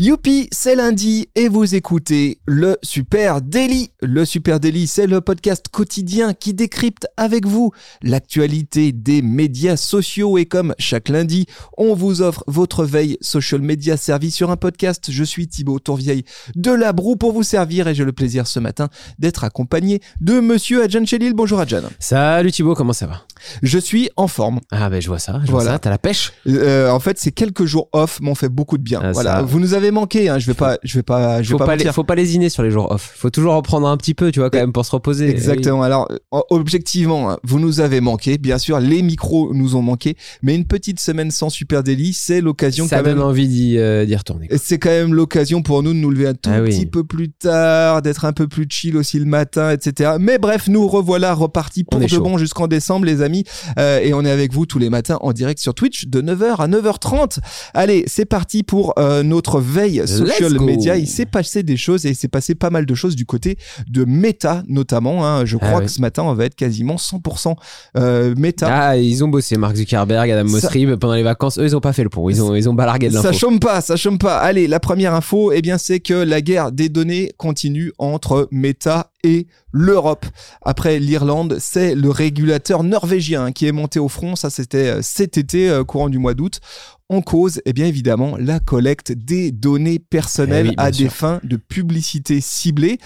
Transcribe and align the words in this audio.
Youpi, 0.00 0.48
c'est 0.52 0.76
lundi 0.76 1.26
et 1.34 1.48
vous 1.48 1.74
écoutez 1.74 2.38
le 2.46 2.76
Super 2.84 3.40
Daily. 3.42 3.90
Le 4.00 4.24
Super 4.24 4.60
Daily, 4.60 4.86
c'est 4.86 5.08
le 5.08 5.20
podcast 5.20 5.66
quotidien 5.72 6.34
qui 6.34 6.54
décrypte 6.54 7.08
avec 7.16 7.46
vous 7.48 7.72
l'actualité 8.02 8.92
des 8.92 9.22
médias 9.22 9.76
sociaux 9.76 10.38
et 10.38 10.46
comme 10.46 10.72
chaque 10.78 11.08
lundi, 11.08 11.46
on 11.76 11.94
vous 11.94 12.22
offre 12.22 12.44
votre 12.46 12.84
veille 12.84 13.18
social 13.20 13.60
media 13.60 13.96
servie 13.96 14.30
sur 14.30 14.52
un 14.52 14.56
podcast. 14.56 15.06
Je 15.10 15.24
suis 15.24 15.48
Thibaut 15.48 15.80
Tourvieille 15.80 16.22
de 16.54 16.70
La 16.70 16.92
Broue 16.92 17.16
pour 17.16 17.32
vous 17.32 17.42
servir 17.42 17.88
et 17.88 17.94
j'ai 17.96 18.04
le 18.04 18.12
plaisir 18.12 18.46
ce 18.46 18.60
matin 18.60 18.90
d'être 19.18 19.42
accompagné 19.42 20.00
de 20.20 20.38
monsieur 20.38 20.84
Adjan 20.84 21.04
Chelil. 21.06 21.34
Bonjour 21.34 21.58
Adjan. 21.58 21.82
Salut 21.98 22.52
Thibaut, 22.52 22.74
comment 22.74 22.92
ça 22.92 23.06
va? 23.08 23.22
Je 23.64 23.78
suis 23.80 24.10
en 24.14 24.28
forme. 24.28 24.60
Ah 24.70 24.90
ben 24.90 25.02
je 25.02 25.08
vois 25.08 25.18
ça, 25.18 25.40
je 25.44 25.50
Voilà. 25.50 25.64
vois 25.70 25.72
ça, 25.72 25.78
t'as 25.80 25.90
la 25.90 25.98
pêche? 25.98 26.32
Euh, 26.46 26.88
en 26.88 27.00
fait, 27.00 27.18
ces 27.18 27.32
quelques 27.32 27.64
jours 27.64 27.88
off 27.92 28.20
m'ont 28.20 28.36
fait 28.36 28.48
beaucoup 28.48 28.78
de 28.78 28.82
bien. 28.84 29.00
Ah, 29.02 29.10
voilà, 29.10 29.36
ça. 29.38 29.42
vous 29.42 29.58
nous 29.58 29.74
avez 29.74 29.87
manqué. 29.90 30.28
Hein. 30.28 30.38
Je 30.38 30.46
vais 30.46 30.54
pas, 30.54 30.78
je 30.82 30.94
vais 30.98 31.02
pas, 31.02 31.42
je 31.42 31.52
vais 31.52 31.58
pas, 31.58 31.66
pas, 31.66 31.76
les- 31.76 31.92
faut 31.92 32.04
pas 32.04 32.14
lésiner 32.14 32.48
sur 32.48 32.62
les 32.62 32.70
jours 32.70 32.90
off. 32.92 33.14
Faut 33.16 33.30
toujours 33.30 33.54
en 33.54 33.62
prendre 33.62 33.86
un 33.88 33.96
petit 33.96 34.14
peu, 34.14 34.30
tu 34.30 34.40
vois, 34.40 34.50
quand 34.50 34.58
même, 34.58 34.72
pour 34.72 34.84
se 34.84 34.90
reposer. 34.92 35.28
Exactement. 35.28 35.82
Alors, 35.82 36.08
objectivement, 36.50 37.30
hein, 37.30 37.38
vous 37.44 37.60
nous 37.60 37.80
avez 37.80 38.00
manqué. 38.00 38.38
Bien 38.38 38.58
sûr, 38.58 38.80
les 38.80 39.02
micros 39.02 39.52
nous 39.54 39.76
ont 39.76 39.82
manqué. 39.82 40.16
Mais 40.42 40.54
une 40.54 40.64
petite 40.64 41.00
semaine 41.00 41.30
sans 41.30 41.50
Super 41.50 41.82
Daily, 41.82 42.12
c'est 42.12 42.40
l'occasion 42.40 42.86
Ça 42.88 42.98
quand 42.98 43.04
donne 43.04 43.18
même. 43.18 43.24
envie 43.26 43.48
d'y 43.48 43.78
euh, 43.78 44.04
retourner. 44.16 44.48
C'est 44.60 44.78
quand 44.78 44.90
même 44.90 45.14
l'occasion 45.14 45.62
pour 45.62 45.82
nous 45.82 45.92
de 45.92 45.98
nous 45.98 46.10
lever 46.10 46.28
un 46.28 46.34
tout 46.34 46.50
Ah 46.52 46.60
oui. 46.60 46.70
petit 46.70 46.86
peu 46.86 47.04
plus 47.04 47.30
tard, 47.30 48.02
d'être 48.02 48.24
un 48.24 48.32
peu 48.32 48.48
plus 48.48 48.66
chill 48.68 48.96
aussi 48.96 49.18
le 49.18 49.24
matin, 49.24 49.70
etc. 49.70 50.12
Mais 50.20 50.38
bref, 50.38 50.68
nous 50.68 50.86
revoilà 50.88 51.34
repartis 51.34 51.84
pour 51.84 52.00
de 52.00 52.06
chaud. 52.06 52.20
bon 52.22 52.38
jusqu'en 52.38 52.66
décembre, 52.66 53.04
les 53.06 53.22
amis. 53.22 53.44
Euh, 53.78 54.00
et 54.00 54.12
on 54.14 54.24
est 54.24 54.30
avec 54.30 54.52
vous 54.52 54.66
tous 54.66 54.78
les 54.78 54.90
matins 54.90 55.18
en 55.20 55.32
direct 55.32 55.60
sur 55.60 55.74
Twitch 55.74 56.06
de 56.06 56.20
9h 56.22 56.56
à 56.60 56.68
9h30. 56.68 57.38
Allez, 57.74 58.04
c'est 58.06 58.24
parti 58.24 58.62
pour 58.62 58.94
euh, 58.98 59.22
notre 59.22 59.60
veille 59.78 60.06
social 60.08 60.58
media. 60.60 60.96
Il 60.96 61.06
s'est 61.06 61.26
passé 61.26 61.62
des 61.62 61.76
choses 61.76 62.06
et 62.06 62.10
il 62.10 62.16
s'est 62.16 62.28
passé 62.28 62.54
pas 62.54 62.70
mal 62.70 62.86
de 62.86 62.94
choses 62.94 63.14
du 63.16 63.26
côté 63.26 63.58
de 63.88 64.04
Meta, 64.04 64.62
notamment. 64.68 65.26
hein. 65.26 65.44
Je 65.44 65.56
crois 65.56 65.68
Ah 65.74 65.78
oui. 65.78 65.84
que 65.84 65.90
ce 65.90 66.00
matin, 66.00 66.22
on 66.24 66.34
va 66.34 66.44
être 66.46 66.54
quasiment 66.54 66.96
100% 66.96 67.54
euh, 67.96 68.34
Meta. 68.36 68.68
Ah, 68.70 68.96
ils 68.96 69.22
ont 69.24 69.28
bossé, 69.28 69.56
Mark 69.56 69.76
Zuckerberg, 69.76 70.30
Adam 70.30 70.46
Ça- 70.48 70.52
Mosseri, 70.52 70.86
pendant 70.96 71.14
les 71.14 71.22
vacances. 71.22 71.58
Eux, 71.58 71.64
ils 71.64 71.76
ont 71.76 71.80
pas 71.80 71.92
fait 71.92 72.02
le 72.02 72.08
pont. 72.10 72.28
Ils 72.28 72.42
ont, 72.42 72.54
ils 72.54 72.68
ont 72.68 72.74
balargué 72.74 73.08
de 73.08 73.14
Ça 73.14 73.22
l'info. 73.24 73.38
chôme 73.38 73.60
pas, 73.60 73.80
ça 73.80 73.96
chôme 73.96 74.18
pas. 74.18 74.38
Allez, 74.38 74.66
la 74.66 74.80
première 74.80 75.14
info, 75.14 75.52
eh 75.52 75.62
bien, 75.62 75.78
c'est 75.78 76.00
que 76.00 76.14
la 76.14 76.40
guerre 76.40 76.72
des 76.72 76.88
données 76.88 77.32
continue 77.36 77.92
entre 77.98 78.48
Meta 78.50 79.10
et 79.24 79.46
l'Europe. 79.72 80.26
Après 80.62 80.98
l'Irlande, 80.98 81.56
c'est 81.60 81.94
le 81.94 82.10
régulateur 82.10 82.82
norvégien 82.84 83.52
qui 83.52 83.66
est 83.66 83.72
monté 83.72 83.98
au 83.98 84.08
front. 84.08 84.36
Ça, 84.36 84.50
c'était 84.50 84.88
euh, 84.88 85.00
cet 85.02 85.36
été, 85.38 85.68
euh, 85.68 85.84
courant 85.84 86.08
du 86.08 86.18
mois 86.18 86.34
d'août. 86.34 86.60
En 87.10 87.22
cause, 87.22 87.62
eh 87.64 87.72
bien 87.72 87.86
évidemment, 87.86 88.36
la 88.38 88.60
collecte 88.60 89.12
des 89.12 89.50
données 89.50 89.98
personnelles 89.98 90.66
Eh 90.66 90.68
oui, 90.70 90.74
à 90.76 90.90
des 90.90 91.04
sûr. 91.04 91.12
fins 91.12 91.40
de 91.42 91.56
publicité 91.56 92.40
ciblée. 92.42 92.98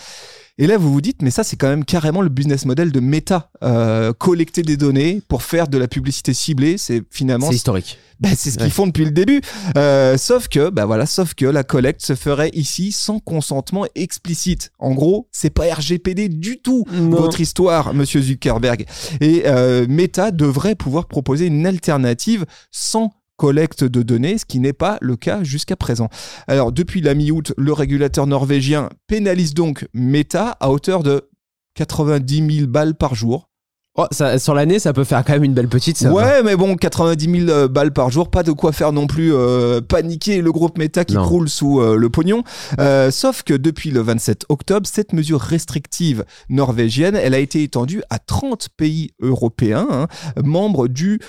Et 0.58 0.66
là, 0.66 0.76
vous 0.76 0.92
vous 0.92 1.00
dites, 1.00 1.22
mais 1.22 1.30
ça, 1.30 1.44
c'est 1.44 1.56
quand 1.56 1.68
même 1.68 1.84
carrément 1.84 2.20
le 2.20 2.28
business 2.28 2.64
model 2.66 2.91
de 2.91 2.98
Meta. 3.00 3.50
Euh, 3.62 4.12
collecter 4.12 4.62
des 4.62 4.76
données 4.76 5.22
pour 5.28 5.42
faire 5.44 5.68
de 5.68 5.78
la 5.78 5.86
publicité 5.88 6.34
ciblée, 6.34 6.78
c'est 6.78 7.02
finalement 7.10 7.48
C'est 7.48 7.54
historique. 7.54 7.98
bah, 8.20 8.30
c'est 8.36 8.50
ce 8.50 8.56
qu'ils 8.56 8.64
Ouais. 8.66 8.70
font 8.70 8.86
depuis 8.88 9.04
le 9.04 9.12
début. 9.12 9.41
Euh, 9.78 10.18
sauf 10.18 10.48
que, 10.48 10.68
bah 10.68 10.84
voilà, 10.84 11.06
sauf 11.06 11.34
que 11.34 11.46
la 11.46 11.62
collecte 11.62 12.04
se 12.04 12.14
ferait 12.16 12.50
ici 12.54 12.91
sans 12.92 13.18
consentement 13.20 13.86
explicite. 13.94 14.72
En 14.80 14.92
gros, 14.94 15.28
c'est 15.32 15.50
pas 15.50 15.72
RGPD 15.72 16.28
du 16.28 16.60
tout 16.60 16.84
Non. 16.92 17.10
votre 17.20 17.41
histoire, 17.41 17.94
Monsieur 17.94 18.20
Zuckerberg. 18.20 18.84
Et 19.20 19.44
euh, 19.46 19.86
Meta 19.88 20.32
devrait 20.32 20.74
pouvoir 20.74 21.06
proposer 21.06 21.46
une 21.46 21.66
alternative 21.66 22.44
sans 22.72 23.12
collecte 23.37 23.84
de 23.84 24.03
données, 24.03 24.38
ce 24.38 24.44
qui 24.44 24.60
n'est 24.60 24.72
pas 24.72 24.98
le 25.00 25.16
cas 25.16 25.43
jusqu'à 25.43 25.76
présent. 25.76 26.09
Alors, 26.47 26.72
depuis 26.72 27.00
la 27.00 27.15
mi-août, 27.15 27.53
le 27.56 27.72
régulateur 27.72 28.26
norvégien 28.26 28.88
pénalise 29.06 29.54
donc 29.54 29.87
Meta 29.94 30.56
à 30.60 30.70
hauteur 30.70 31.03
de 31.03 31.28
90 31.75 32.56
000 32.59 32.66
balles 32.69 32.94
par 32.94 33.15
jour. 33.15 33.48
Oh, 33.94 34.06
ça, 34.10 34.38
sur 34.38 34.54
l'année, 34.54 34.78
ça 34.78 34.94
peut 34.94 35.04
faire 35.04 35.22
quand 35.22 35.34
même 35.34 35.44
une 35.44 35.53
belle 35.53 35.69
petite. 35.69 36.00
Ouais, 36.00 36.42
mais 36.42 36.56
bon, 36.56 36.76
90 36.76 37.41
000 37.47 37.50
euh, 37.50 37.69
balles 37.69 37.92
par 37.92 38.10
jour, 38.10 38.31
pas 38.31 38.42
de 38.42 38.50
quoi 38.50 38.72
faire 38.72 38.91
non 38.91 39.06
plus 39.06 39.34
euh, 39.34 39.82
paniquer 39.82 40.41
le 40.41 40.50
groupe 40.50 40.78
Meta 40.78 41.04
qui 41.04 41.15
Non. 41.15 41.25
croule 41.25 41.50
sous 41.50 41.78
euh, 41.82 41.97
le 41.97 42.09
pognon. 42.09 42.42
Euh, 42.81 43.10
sauf 43.10 43.42
que 43.42 43.53
depuis 43.53 43.91
le 43.91 44.00
27 44.00 44.47
octobre, 44.48 44.87
cette 44.91 45.12
mesure 45.12 45.41
restrictive 45.42 46.25
norvégienne, 46.48 47.16
elle 47.16 47.34
a 47.34 47.38
été 47.38 47.62
étendue 47.62 48.03
à 48.09 48.19
30 48.19 48.71
pays 48.78 49.10
européens, 49.21 49.87
hein, 49.91 50.06
membres 50.42 50.88
du 50.88 51.21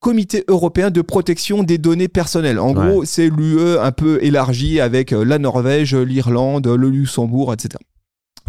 Comité 0.00 0.44
européen 0.46 0.90
de 0.90 1.02
protection 1.02 1.64
des 1.64 1.76
données 1.76 2.06
personnelles. 2.08 2.60
En 2.60 2.68
Ouais. 2.74 2.88
gros, 2.90 3.04
c'est 3.04 3.28
l'UE 3.28 3.78
un 3.80 3.90
peu 3.90 4.22
élargi 4.22 4.80
avec 4.80 5.12
euh, 5.12 5.24
la 5.24 5.38
Norvège, 5.38 5.94
l'Irlande, 5.96 6.68
le 6.68 6.88
Luxembourg, 6.88 7.52
etc. 7.52 7.70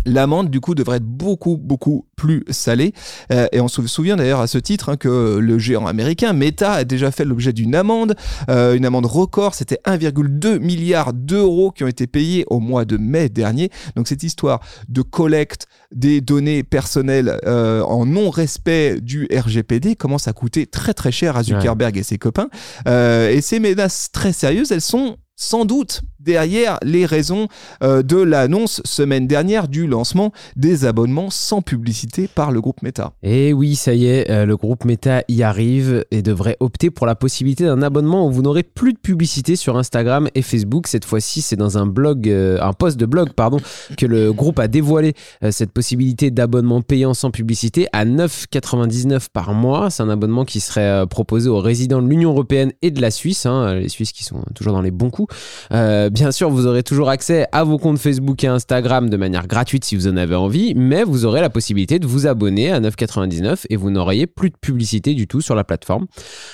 L'amende, 0.05 0.49
du 0.49 0.59
coup, 0.59 0.75
devrait 0.75 0.97
être 0.97 1.05
beaucoup, 1.05 1.57
beaucoup 1.57 2.05
plus 2.15 2.43
salée. 2.49 2.93
Euh, 3.31 3.47
et 3.51 3.61
on 3.61 3.67
se 3.67 3.85
souvient 3.87 4.15
d'ailleurs 4.15 4.41
à 4.41 4.47
ce 4.47 4.57
titre 4.57 4.89
hein, 4.89 4.97
que 4.97 5.37
le 5.37 5.59
géant 5.59 5.85
américain 5.87 6.33
Meta 6.33 6.73
a 6.73 6.83
déjà 6.83 7.11
fait 7.11 7.25
l'objet 7.25 7.53
d'une 7.53 7.75
amende, 7.75 8.15
euh, 8.49 8.75
une 8.75 8.85
amende 8.85 9.05
record. 9.05 9.55
C'était 9.55 9.79
1,2 9.85 10.59
milliard 10.59 11.13
d'euros 11.13 11.71
qui 11.71 11.83
ont 11.83 11.87
été 11.87 12.07
payés 12.07 12.45
au 12.49 12.59
mois 12.59 12.85
de 12.85 12.97
mai 12.97 13.29
dernier. 13.29 13.69
Donc 13.95 14.07
cette 14.07 14.23
histoire 14.23 14.59
de 14.87 15.01
collecte 15.01 15.67
des 15.93 16.21
données 16.21 16.63
personnelles 16.63 17.39
euh, 17.45 17.81
en 17.81 18.05
non-respect 18.05 19.01
du 19.01 19.27
RGPD 19.33 19.95
commence 19.95 20.27
à 20.27 20.33
coûter 20.33 20.67
très 20.67 20.93
très 20.93 21.11
cher 21.11 21.35
à 21.35 21.43
Zuckerberg 21.43 21.97
et 21.97 22.03
ses 22.03 22.17
copains. 22.17 22.49
Euh, 22.87 23.29
et 23.29 23.41
ces 23.41 23.59
menaces 23.59 24.11
très 24.11 24.33
sérieuses, 24.33 24.71
elles 24.71 24.81
sont 24.81 25.17
sans 25.35 25.65
doute 25.65 26.01
derrière 26.29 26.77
les 26.83 27.07
raisons 27.07 27.47
euh, 27.81 28.03
de 28.03 28.17
l'annonce 28.17 28.83
semaine 28.85 29.25
dernière 29.25 29.67
du 29.67 29.87
lancement 29.87 30.31
des 30.55 30.85
abonnements 30.85 31.31
sans 31.31 31.63
publicité 31.63 32.27
par 32.27 32.51
le 32.51 32.61
groupe 32.61 32.83
Meta. 32.83 33.13
Et 33.23 33.51
oui, 33.51 33.75
ça 33.75 33.95
y 33.95 34.05
est, 34.05 34.29
euh, 34.29 34.45
le 34.45 34.55
groupe 34.55 34.85
Meta 34.85 35.23
y 35.27 35.41
arrive 35.41 36.05
et 36.11 36.21
devrait 36.21 36.55
opter 36.59 36.91
pour 36.91 37.07
la 37.07 37.15
possibilité 37.15 37.65
d'un 37.65 37.81
abonnement 37.81 38.27
où 38.27 38.31
vous 38.31 38.43
n'aurez 38.43 38.61
plus 38.61 38.93
de 38.93 38.99
publicité 38.99 39.55
sur 39.55 39.75
Instagram 39.75 40.29
et 40.35 40.43
Facebook. 40.43 40.85
Cette 40.85 41.03
fois-ci, 41.03 41.41
c'est 41.41 41.55
dans 41.55 41.79
un 41.79 41.87
blog, 41.87 42.29
euh, 42.29 42.59
un 42.61 42.73
post 42.73 42.97
de 42.97 43.07
blog, 43.07 43.31
pardon, 43.33 43.57
que 43.97 44.05
le 44.05 44.31
groupe 44.31 44.59
a 44.59 44.67
dévoilé 44.67 45.15
cette 45.49 45.71
possibilité 45.71 46.29
d'abonnement 46.29 46.83
payant 46.83 47.15
sans 47.15 47.31
publicité 47.31 47.87
à 47.91 48.05
9,99 48.05 49.29
par 49.33 49.55
mois. 49.55 49.89
C'est 49.89 50.03
un 50.03 50.09
abonnement 50.09 50.45
qui 50.45 50.59
serait 50.59 51.07
proposé 51.07 51.49
aux 51.49 51.59
résidents 51.59 52.03
de 52.03 52.07
l'Union 52.07 52.29
européenne 52.29 52.71
et 52.83 52.91
de 52.91 53.01
la 53.01 53.09
Suisse, 53.09 53.47
hein, 53.47 53.73
les 53.73 53.89
Suisses 53.89 54.11
qui 54.11 54.23
sont 54.23 54.43
toujours 54.53 54.73
dans 54.73 54.81
les 54.81 54.91
bons 54.91 55.09
coups. 55.09 55.33
Bien 56.19 56.33
sûr, 56.33 56.49
vous 56.49 56.67
aurez 56.67 56.83
toujours 56.83 57.07
accès 57.07 57.47
à 57.53 57.63
vos 57.63 57.77
comptes 57.77 57.97
Facebook 57.97 58.43
et 58.43 58.47
Instagram 58.47 59.09
de 59.09 59.15
manière 59.15 59.47
gratuite 59.47 59.85
si 59.85 59.95
vous 59.95 60.09
en 60.09 60.17
avez 60.17 60.35
envie, 60.35 60.73
mais 60.75 61.05
vous 61.05 61.23
aurez 61.23 61.39
la 61.39 61.49
possibilité 61.49 61.97
de 61.97 62.05
vous 62.07 62.27
abonner 62.27 62.73
à 62.73 62.81
9,99 62.81 63.59
et 63.69 63.77
vous 63.77 63.89
n'auriez 63.89 64.27
plus 64.27 64.49
de 64.49 64.57
publicité 64.59 65.13
du 65.13 65.27
tout 65.27 65.39
sur 65.39 65.55
la 65.55 65.63
plateforme. 65.63 66.07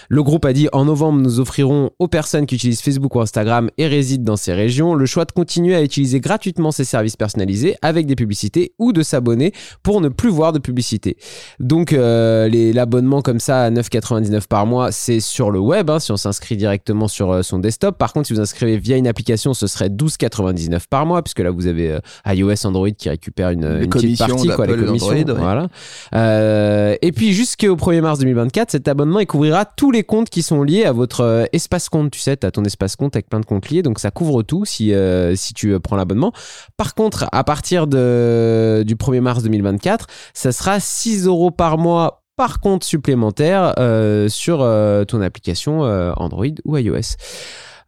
Le 0.07 0.21
groupe 0.21 0.45
a 0.45 0.53
dit 0.53 0.67
en 0.71 0.85
novembre, 0.85 1.19
nous 1.19 1.39
offrirons 1.39 1.89
aux 1.97 2.07
personnes 2.07 2.45
qui 2.45 2.53
utilisent 2.53 2.81
Facebook 2.81 3.15
ou 3.15 3.21
Instagram 3.21 3.71
et 3.79 3.87
résident 3.87 4.23
dans 4.23 4.37
ces 4.37 4.53
régions 4.53 4.93
le 4.93 5.07
choix 5.07 5.25
de 5.25 5.31
continuer 5.31 5.73
à 5.73 5.81
utiliser 5.81 6.19
gratuitement 6.19 6.71
ces 6.71 6.83
services 6.83 7.15
personnalisés 7.15 7.75
avec 7.81 8.05
des 8.05 8.15
publicités 8.15 8.73
ou 8.77 8.93
de 8.93 9.01
s'abonner 9.01 9.51
pour 9.81 9.99
ne 9.99 10.09
plus 10.09 10.29
voir 10.29 10.53
de 10.53 10.59
publicité. 10.59 11.17
Donc 11.59 11.91
euh, 11.91 12.47
l'abonnement 12.71 13.23
comme 13.23 13.39
ça 13.39 13.63
à 13.63 13.71
9,99 13.71 14.47
par 14.47 14.67
mois, 14.67 14.91
c'est 14.91 15.19
sur 15.19 15.49
le 15.49 15.57
web, 15.57 15.89
hein, 15.89 15.97
si 15.97 16.11
on 16.11 16.17
s'inscrit 16.17 16.55
directement 16.55 17.07
sur 17.07 17.31
euh, 17.31 17.41
son 17.41 17.57
desktop. 17.57 17.97
Par 17.97 18.13
contre, 18.13 18.27
si 18.27 18.33
vous 18.33 18.41
inscrivez 18.41 18.77
via 18.77 18.95
une 18.95 19.07
application, 19.07 19.44
ce 19.53 19.67
serait 19.67 19.89
12,99 19.89 20.81
par 20.89 21.05
mois, 21.05 21.21
puisque 21.21 21.39
là 21.39 21.51
vous 21.51 21.67
avez 21.67 21.91
euh, 21.91 21.99
iOS, 22.27 22.65
Android 22.65 22.89
qui 22.91 23.09
récupère 23.09 23.49
une, 23.49 23.87
petite 23.87 24.17
partie, 24.17 24.47
quoi, 24.49 24.65
les 24.65 24.75
commissions. 24.75 25.13
d'Android, 25.13 25.35
ouais. 25.35 25.43
Voilà. 25.43 25.67
Euh, 26.13 26.95
et 27.01 27.11
puis 27.11 27.33
jusqu'au 27.33 27.75
1er 27.75 28.01
mars 28.01 28.19
2024, 28.19 28.71
cet 28.71 28.87
abonnement 28.87 29.19
il 29.19 29.27
couvrira 29.27 29.65
tous 29.65 29.91
les 29.91 30.03
comptes 30.03 30.29
qui 30.29 30.41
sont 30.41 30.63
liés 30.63 30.85
à 30.85 30.91
votre 30.91 31.21
euh, 31.21 31.45
espace 31.53 31.89
compte. 31.89 32.11
Tu 32.11 32.19
sais, 32.19 32.37
tu 32.37 32.45
as 32.45 32.51
ton 32.51 32.63
espace 32.63 32.95
compte 32.95 33.15
avec 33.15 33.29
plein 33.29 33.39
de 33.39 33.45
comptes 33.45 33.69
liés, 33.69 33.81
donc 33.81 33.99
ça 33.99 34.11
couvre 34.11 34.43
tout 34.43 34.65
si, 34.65 34.93
euh, 34.93 35.35
si 35.35 35.53
tu 35.53 35.79
prends 35.79 35.95
l'abonnement. 35.95 36.31
Par 36.77 36.95
contre, 36.95 37.25
à 37.31 37.43
partir 37.43 37.87
de, 37.87 38.83
du 38.85 38.95
1er 38.95 39.21
mars 39.21 39.43
2024, 39.43 40.07
ça 40.33 40.51
sera 40.51 40.79
6 40.79 41.27
euros 41.27 41.51
par 41.51 41.77
mois 41.77 42.21
par 42.35 42.59
compte 42.59 42.83
supplémentaire 42.83 43.73
euh, 43.79 44.27
sur 44.27 44.61
euh, 44.61 45.05
ton 45.05 45.21
application 45.21 45.85
euh, 45.85 46.11
Android 46.17 46.45
ou 46.65 46.77
iOS. 46.77 47.15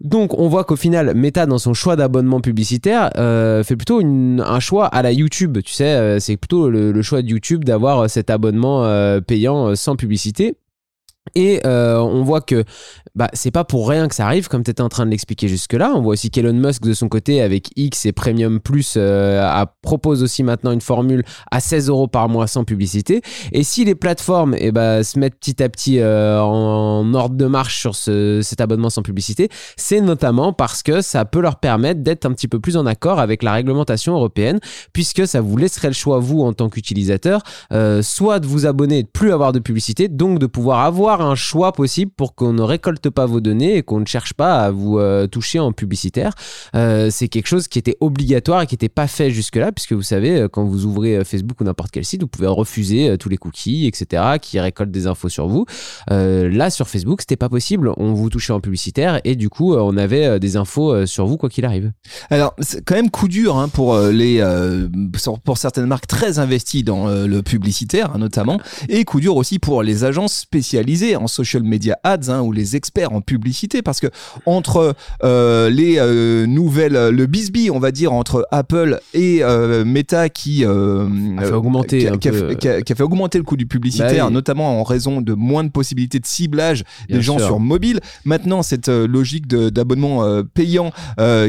Donc 0.02 0.38
on 0.38 0.48
voit 0.48 0.64
qu'au 0.64 0.76
final, 0.76 1.16
Meta 1.16 1.46
dans 1.48 1.58
son 1.58 1.74
choix 1.74 1.96
d'abonnement 1.96 2.40
publicitaire 2.40 3.10
euh, 3.18 3.64
fait 3.64 3.76
plutôt 3.76 4.00
un 4.02 4.60
choix 4.60 4.86
à 4.86 5.02
la 5.02 5.12
YouTube. 5.12 5.58
Tu 5.64 5.74
sais, 5.74 5.86
euh, 5.86 6.20
c'est 6.20 6.38
plutôt 6.38 6.70
le, 6.70 7.02
choix 7.02 7.22
de 7.22 7.28
YouTube 7.28 7.64
d'avoir 7.64 8.02
euh, 8.02 8.08
cet 8.08 8.30
abonnement 8.30 8.88
payant 9.22 9.76
sans 9.76 9.96
publicité. 9.96 10.56
Et 11.36 11.62
euh, 11.66 12.00
on 12.00 12.24
voit 12.24 12.42
que 12.42 12.64
bah, 13.16 13.30
c'est 13.34 13.52
pas 13.52 13.64
pour 13.64 13.90
rien 13.90 14.08
que 14.08 14.16
ça 14.16 14.26
arrive, 14.26 14.48
comme 14.48 14.64
tu 14.64 14.72
étais 14.72 14.82
en 14.82 14.90
train 14.90 15.06
de 15.06 15.12
l'expliquer 15.12 15.48
jusque-là. 15.48 15.92
On 15.96 16.02
voit 16.02 16.14
aussi 16.14 16.30
qu'Elon 16.30 16.54
Musk, 16.54 16.84
de 16.84 16.94
son 16.94 17.10
côté, 17.10 17.42
avec 17.42 17.70
X 17.76 18.06
et 18.06 18.12
Premium 18.12 18.60
Plus, 18.60 18.94
euh, 18.98 19.66
propose 19.82 20.24
aussi 20.24 20.44
maintenant 20.44 20.72
une 20.72 20.82
formule 20.82 21.24
à 21.52 21.60
16 21.60 21.90
euros 21.90 22.08
par 22.08 22.30
mois 22.30 22.48
sans 22.48 22.64
publicité. 22.64 23.22
Et 23.52 23.64
si 23.64 23.86
les 23.86 23.96
plateformes 23.96 24.56
eh 24.58 24.72
ben, 24.72 25.04
se 25.04 25.18
mettent 25.20 25.40
petit 25.40 25.62
à 25.64 25.70
petit 25.70 26.00
euh, 26.00 26.42
en, 26.42 27.14
ordre 27.14 27.36
de 27.36 27.46
marche 27.46 27.80
sur 27.80 27.96
ce- 27.96 28.42
cet 28.44 28.62
abonnement 28.62 28.90
sans 28.90 29.02
publicité, 29.02 29.50
c'est 29.76 30.02
notamment 30.02 30.54
parce 30.54 30.84
que 30.84 31.02
ça 31.02 31.26
peut 31.26 31.42
leur 31.42 31.60
permettre 31.60 32.02
d'être 32.02 32.26
un 32.26 32.34
petit 32.34 32.48
peu 32.48 32.60
plus 32.60 32.78
en 32.78 32.86
accord 32.86 33.20
avec 33.20 33.44
la 33.44 33.54
réglementation 33.54 34.14
européenne, 34.14 34.60
puisque 34.94 35.28
ça 35.28 35.42
vous 35.42 35.58
laisserait 35.58 35.88
le 35.88 35.94
choix, 35.94 36.20
vous, 36.20 36.42
en 36.42 36.54
tant 36.54 36.70
qu'utilisateur, 36.70 37.42
soit 38.02 38.40
de 38.40 38.46
vous 38.48 38.66
abonner 38.66 39.00
et 39.00 39.04
de 39.04 39.08
plus 39.08 39.32
avoir 39.32 39.52
de 39.52 39.60
publicité, 39.60 40.08
donc 40.08 40.40
de 40.40 40.46
pouvoir 40.46 40.80
avoir 40.82 41.17
un 41.22 41.36
choix 41.36 41.72
possible 41.72 42.12
pour 42.16 42.36
qu'on 42.36 42.54
ne 42.54 42.62
récolte 42.62 43.10
pas 43.10 43.26
vos 43.26 43.40
données 43.40 43.78
et 43.78 43.84
qu'on 43.84 44.00
ne 44.00 44.06
cherche 44.06 44.34
pas 44.34 44.60
à 44.60 44.72
vous 44.72 45.00
euh, 45.00 45.28
toucher 45.28 45.60
en 45.60 45.72
publicitaire. 45.72 46.34
Euh, 46.76 47.10
c'est 47.12 47.28
quelque 47.28 47.48
chose 47.48 47.68
qui 47.68 47.80
était 47.80 47.98
obligatoire 48.00 48.62
et 48.62 48.68
qui 48.68 48.74
n'était 48.74 48.90
pas 48.90 49.08
fait 49.08 49.32
jusque-là, 49.32 49.72
puisque 49.72 49.94
vous 49.94 50.02
savez, 50.02 50.42
euh, 50.42 50.48
quand 50.48 50.64
vous 50.64 50.86
ouvrez 50.86 51.24
Facebook 51.24 51.62
ou 51.62 51.64
n'importe 51.64 51.92
quel 51.92 52.06
site, 52.06 52.22
vous 52.22 52.28
pouvez 52.28 52.48
refuser 52.48 53.18
tous 53.18 53.30
les 53.30 53.38
cookies, 53.38 53.88
etc., 53.88 54.24
qui 54.42 54.60
récoltent 54.60 54.92
des 54.92 55.08
infos 55.08 55.30
sur 55.30 55.48
vous. 55.48 55.66
Là, 56.10 56.70
sur 56.70 56.88
Facebook, 56.88 57.22
c'était 57.22 57.36
pas 57.36 57.50
possible. 57.50 57.92
On 57.98 58.14
vous 58.14 58.30
touchait 58.30 58.54
en 58.54 58.60
publicitaire 58.60 59.20
et 59.24 59.36
du 59.36 59.50
coup, 59.50 59.76
on 59.76 59.98
avait 59.98 60.40
des 60.40 60.58
infos 60.58 61.06
sur 61.06 61.26
vous 61.26 61.38
quoi 61.38 61.50
qu'il 61.50 61.66
arrive. 61.66 61.92
Alors, 62.30 62.54
c'est 62.60 62.84
quand 62.84 62.96
même 62.96 63.10
coup 63.10 63.28
dur 63.28 63.58
hein, 63.58 63.68
pour 63.68 63.98
les 64.00 64.44
pour 65.44 65.58
certaines 65.58 65.86
marques 65.86 66.08
très 66.08 66.40
investies 66.40 66.84
dans 66.84 67.08
le 67.08 67.42
publicitaire 67.42 68.12
hein, 68.14 68.20
notamment, 68.20 68.60
et 68.90 69.04
coup 69.06 69.20
dur 69.20 69.36
aussi 69.36 69.60
pour 69.60 69.84
les 69.84 70.04
agences 70.04 70.34
spécialisées 70.34 71.07
en 71.16 71.28
social 71.28 71.64
media 71.64 71.98
ads 72.04 72.30
hein, 72.30 72.42
ou 72.42 72.52
les 72.52 72.76
experts 72.76 73.14
en 73.14 73.22
publicité, 73.22 73.82
parce 73.82 74.00
que 74.00 74.08
entre 74.46 74.96
euh, 75.24 75.70
les 75.70 75.96
euh, 76.00 76.46
nouvelles, 76.46 77.10
le 77.10 77.26
bisbee, 77.26 77.70
on 77.72 77.80
va 77.80 77.92
dire 77.92 78.14
entre 78.14 78.48
Apple 78.52 79.00
et 79.14 79.40
euh, 79.44 79.86
Meta 79.86 80.30
qui 80.30 80.64
A 80.66 80.70
fait 81.42 81.52
augmenter 81.52 82.00
qui 82.00 82.08
a, 82.08 82.14
un 82.14 82.18
qui 82.18 82.28
a 82.28 82.32
peu, 82.32 82.50
fait- 82.50 82.56
qui 82.58 82.68
a- 82.70 82.82
qui 82.82 82.94
a 82.94 82.96
fait 82.96 83.04
augmenter 83.04 83.38
le 83.38 83.44
coût 83.44 83.58
du 83.58 83.66
publicitaire, 83.66 84.26
Bah 84.26 84.28
oui. 84.28 84.34
notamment 84.34 84.80
en 84.80 84.84
raison 84.84 85.22
de 85.22 85.34
moins 85.34 85.64
de 85.64 85.70
possibilités 85.70 86.20
de 86.20 86.26
ciblage 86.26 86.84
Bien 87.08 87.18
des 87.18 87.24
gens 87.24 87.38
sur 87.40 87.60
mobile. 87.60 88.00
Maintenant, 88.26 88.62
cette 88.64 88.90
euh, 88.90 89.08
logique 89.08 89.48
d'abonnement 89.48 90.24
payant 90.54 90.92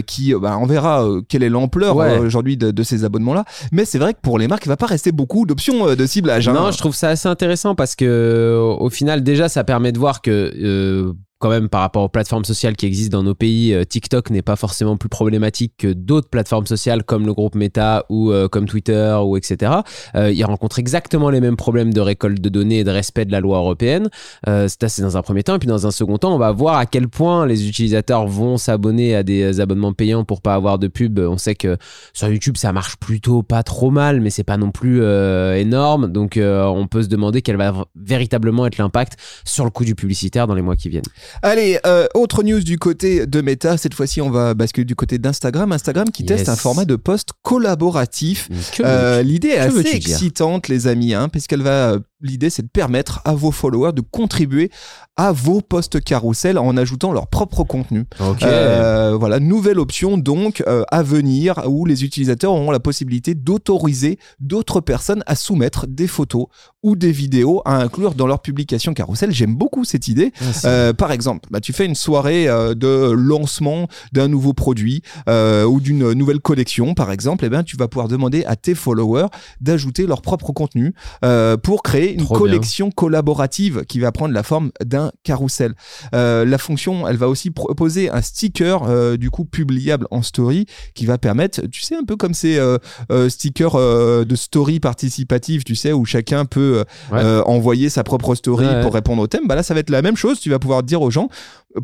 qui, 0.07 0.35
bah, 0.35 0.59
on 0.61 0.67
verra 0.67 1.07
quelle 1.29 1.43
est 1.43 1.49
l'ampleur 1.49 1.97
Ouais. 1.97 2.19
aujourd'hui 2.19 2.57
de, 2.57 2.71
de 2.71 2.83
ces 2.83 3.05
abonnements-là. 3.05 3.45
Mais 3.73 3.85
c'est 3.85 3.99
vrai 3.99 4.15
que 4.15 4.21
pour 4.23 4.39
les 4.39 4.47
marques, 4.49 4.65
il 4.67 4.69
va 4.69 4.77
pas 4.77 4.87
rester 4.87 5.13
beaucoup 5.13 5.47
d'options 5.47 5.95
de 5.95 6.07
ciblage. 6.07 6.49
hein. 6.49 6.53
Non, 6.53 6.71
je 6.71 6.79
trouve 6.79 6.95
ça 6.95 7.09
assez 7.11 7.29
intéressant 7.29 7.75
parce 7.75 7.95
que 7.97 8.57
au 8.79 8.91
final, 8.91 9.23
déjà, 9.23 9.48
ça 9.49 9.65
permet 9.65 9.93
de 9.93 9.99
voir 9.99 10.23
que 10.23 10.53
euh, 10.57 11.13
quand 11.39 11.51
même 11.51 11.69
par 11.69 11.81
rapport 11.83 12.03
aux 12.03 12.09
plateformes 12.09 12.45
sociales 12.45 12.77
qui 12.77 12.87
existent 12.87 13.19
dans 13.19 13.25
nos 13.25 13.35
pays, 13.35 13.73
euh, 13.73 13.85
TikTok 13.85 14.31
n'est 14.31 14.43
pas 14.43 14.57
forcément 14.57 14.97
plus 14.97 15.09
problématique 15.09 15.75
que 15.79 15.93
d'autres 15.93 16.29
plateformes 16.29 16.67
sociales 16.67 17.05
comme 17.05 17.27
le 17.27 17.35
groupe 17.35 17.55
Meta 17.55 18.05
ou 18.09 18.33
euh, 18.33 18.49
comme 18.49 18.67
Twitter 18.67 19.17
ou 19.23 19.37
etc. 19.37 19.73
Euh, 20.15 20.31
ils 20.33 20.45
rencontrent 20.45 20.79
exactement 20.79 21.31
les 21.31 21.41
mêmes 21.41 21.57
problèmes 21.57 21.93
de 21.93 22.01
récolte 22.01 22.41
de 22.41 22.49
données 22.49 22.81
et 22.81 22.85
de 22.85 22.91
respect 22.91 23.25
de 23.25 23.33
la 23.33 23.41
loi 23.41 23.59
européenne. 23.59 24.09
Euh, 24.49 24.69
ça, 24.69 24.89
c'est 24.89 25.03
dans 25.03 25.17
un 25.17 25.23
premier 25.23 25.43
temps. 25.43 25.57
Et 25.57 25.59
puis 25.59 25.69
dans 25.69 25.87
un 25.87 25.91
second 25.91 26.19
temps, 26.19 26.35
on 26.35 26.39
va 26.39 26.53
voir 26.53 26.77
à 26.77 26.87
quel 26.87 27.09
point 27.09 27.47
les 27.47 27.69
utilisateurs 27.69 28.27
vont 28.27 28.57
s'abonner 28.57 29.15
à 29.15 29.23
des 29.23 29.61
abonnements 29.61 29.93
payants 29.93 30.25
pour 30.25 30.41
pas 30.41 30.55
avoir 30.55 30.79
de 30.79 30.89
pub. 30.89 31.19
On 31.19 31.39
sait 31.39 31.55
que 31.55 31.77
sur 32.13 32.29
YouTube, 32.29 32.57
ça 32.57 32.73
marche 32.73 32.97
plutôt 32.97 33.43
pas 33.43 33.63
trop 33.63 33.91
mal, 33.91 34.21
mais 34.21 34.31
c'est 34.31 34.45
pas 34.45 34.57
non 34.57 34.71
plus 34.71 35.03
euh, 35.03 35.57
énorme. 35.57 36.09
Donc 36.09 36.37
euh, 36.37 36.65
on 36.65 36.87
peut 36.87 37.03
se 37.03 37.09
demander 37.09 37.43
quel 37.43 37.57
va 37.57 37.87
véritablement 37.97 38.67
être 38.67 38.79
l'impact 38.79 39.19
sur 39.45 39.65
le 39.65 39.71
coût 39.71 39.85
du 39.85 39.95
publicitaire 39.95 40.47
dans 40.47 40.55
les 40.55 40.63
mois 40.63 40.77
qui 40.77 40.89
viennent. 40.89 41.03
Allez, 41.43 41.79
euh, 41.87 42.07
autre 42.15 42.43
news 42.43 42.61
du 42.61 42.79
côté 42.79 43.27
de 43.27 43.41
Meta. 43.41 43.77
Cette 43.77 43.95
fois-ci, 43.95 44.21
on 44.21 44.31
va 44.31 44.55
basculer 44.55 44.85
du 44.85 44.95
côté 44.97 45.19
d'Instagram. 45.19 45.73
Instagram 45.73 46.11
qui 46.11 46.23
Yes. 46.25 46.39
teste 46.39 46.49
un 46.49 46.57
format 46.57 46.85
de 46.85 46.97
post 46.97 47.31
collaboratif. 47.43 48.49
Euh, 48.81 49.23
L'idée 49.23 49.49
est 49.49 49.59
assez 49.59 49.97
excitante, 49.97 50.69
les 50.69 50.87
amis, 50.87 51.15
hein, 51.15 51.29
puisqu'elle 51.29 51.63
va. 51.63 51.97
L'idée, 52.21 52.51
c'est 52.51 52.63
de 52.63 52.69
permettre 52.69 53.21
à 53.25 53.35
vos 53.35 53.53
followers 53.53 53.93
de 53.93 54.01
contribuer 54.01 54.73
à 55.17 55.31
vos 55.31 55.61
posts 55.61 56.01
carousel 56.01 56.59
en 56.59 56.77
ajoutant 56.77 57.13
leur 57.13 57.29
propre 57.29 57.63
contenu. 57.63 58.07
Euh, 58.43 59.17
voilà, 59.17 59.39
nouvelle 59.39 59.79
option 59.79 60.19
donc 60.19 60.63
euh, 60.67 60.83
à 60.91 61.05
venir 61.05 61.63
où 61.69 61.87
les 61.87 62.05
utilisateurs 62.05 62.53
auront 62.53 62.73
la 62.73 62.81
possibilité 62.81 63.35
d'autoriser 63.35 64.19
d'autres 64.41 64.81
personnes 64.81 65.23
à 65.27 65.37
soumettre 65.37 65.87
des 65.87 66.09
photos 66.09 66.47
ou 66.83 66.97
des 66.97 67.13
vidéos 67.13 67.63
à 67.65 67.77
inclure 67.77 68.15
dans 68.15 68.27
leur 68.27 68.41
publication 68.41 68.95
carousel. 68.95 69.31
J'aime 69.31 69.55
beaucoup 69.55 69.85
cette 69.85 70.09
idée. 70.09 70.33
Ah, 70.41 70.45
Euh, 70.65 70.93
par 70.93 71.13
exemple, 71.13 71.49
bah, 71.53 71.61
tu 71.61 71.73
fais 71.73 71.87
une 71.87 71.95
soirée 71.95 72.47
de 72.47 73.11
lancement 73.13 73.87
d'un 74.13 74.29
nouveau 74.29 74.55
produit 74.55 75.03
ou 75.29 75.81
d'une 75.81 76.13
nouvelle 76.15 76.41
collection, 76.41 76.95
par 76.95 77.13
exemple, 77.13 77.45
et 77.45 77.49
ben 77.49 77.63
tu 77.63 77.77
vas 77.77 77.87
pouvoir 77.87 78.09
demander 78.09 78.45
à 78.45 78.57
tes 78.57 78.75
followers 78.75 79.29
d'ajouter 79.61 80.07
leur 80.07 80.23
propre 80.23 80.53
contenu 80.53 80.95
pour 81.63 81.83
créer 81.83 82.08
une 82.13 82.25
Trop 82.25 82.35
bien. 82.35 82.39
collection 82.39 82.91
collaborative 82.91 83.85
qui 83.87 84.01
va 84.01 84.13
prendre 84.13 84.35
la 84.35 84.43
forme 84.43 84.71
d'un 84.85 85.13
carrousel. 85.23 85.75
Euh, 86.15 86.45
la 86.45 86.59
fonction, 86.59 87.07
elle 87.09 87.17
va 87.17 87.29
aussi 87.29 87.51
proposer 87.51 88.11
un 88.11 88.23
sticker 88.23 88.83
euh, 88.89 89.17
du 89.17 89.31
coup 89.31 89.45
publiable 89.45 90.07
en 90.11 90.23
story 90.23 90.67
qui 90.95 91.07
va 91.07 91.19
permettre, 91.19 91.63
tu 91.71 91.83
sais, 91.83 91.97
un 91.97 92.05
peu 92.05 92.17
comme 92.17 92.35
ces 92.35 92.59
euh, 92.59 92.79
stickers 93.29 93.77
de 94.25 94.35
story 94.37 94.81
participative, 94.81 95.65
tu 95.65 95.75
sais, 95.75 95.93
où 95.93 96.05
chacun 96.05 96.45
peut 96.45 96.85
Ouais. 97.13 97.23
envoyer 97.47 97.89
sa 97.89 98.05
propre 98.05 98.35
story 98.35 98.67
Ouais, 98.67 98.75
ouais. 98.75 98.83
pour 98.83 98.93
répondre 98.95 99.23
au 99.23 99.27
thème. 99.27 99.43
Bah 99.47 99.55
là, 99.55 99.63
ça 99.63 99.75
va 99.75 99.81
être 99.81 99.91
la 99.91 100.03
même 100.03 100.17
chose. 100.17 100.41
Tu 100.41 100.51
vas 100.51 100.59
pouvoir 100.59 100.83
dire 100.83 101.01
aux 101.03 101.11
gens, 101.11 101.29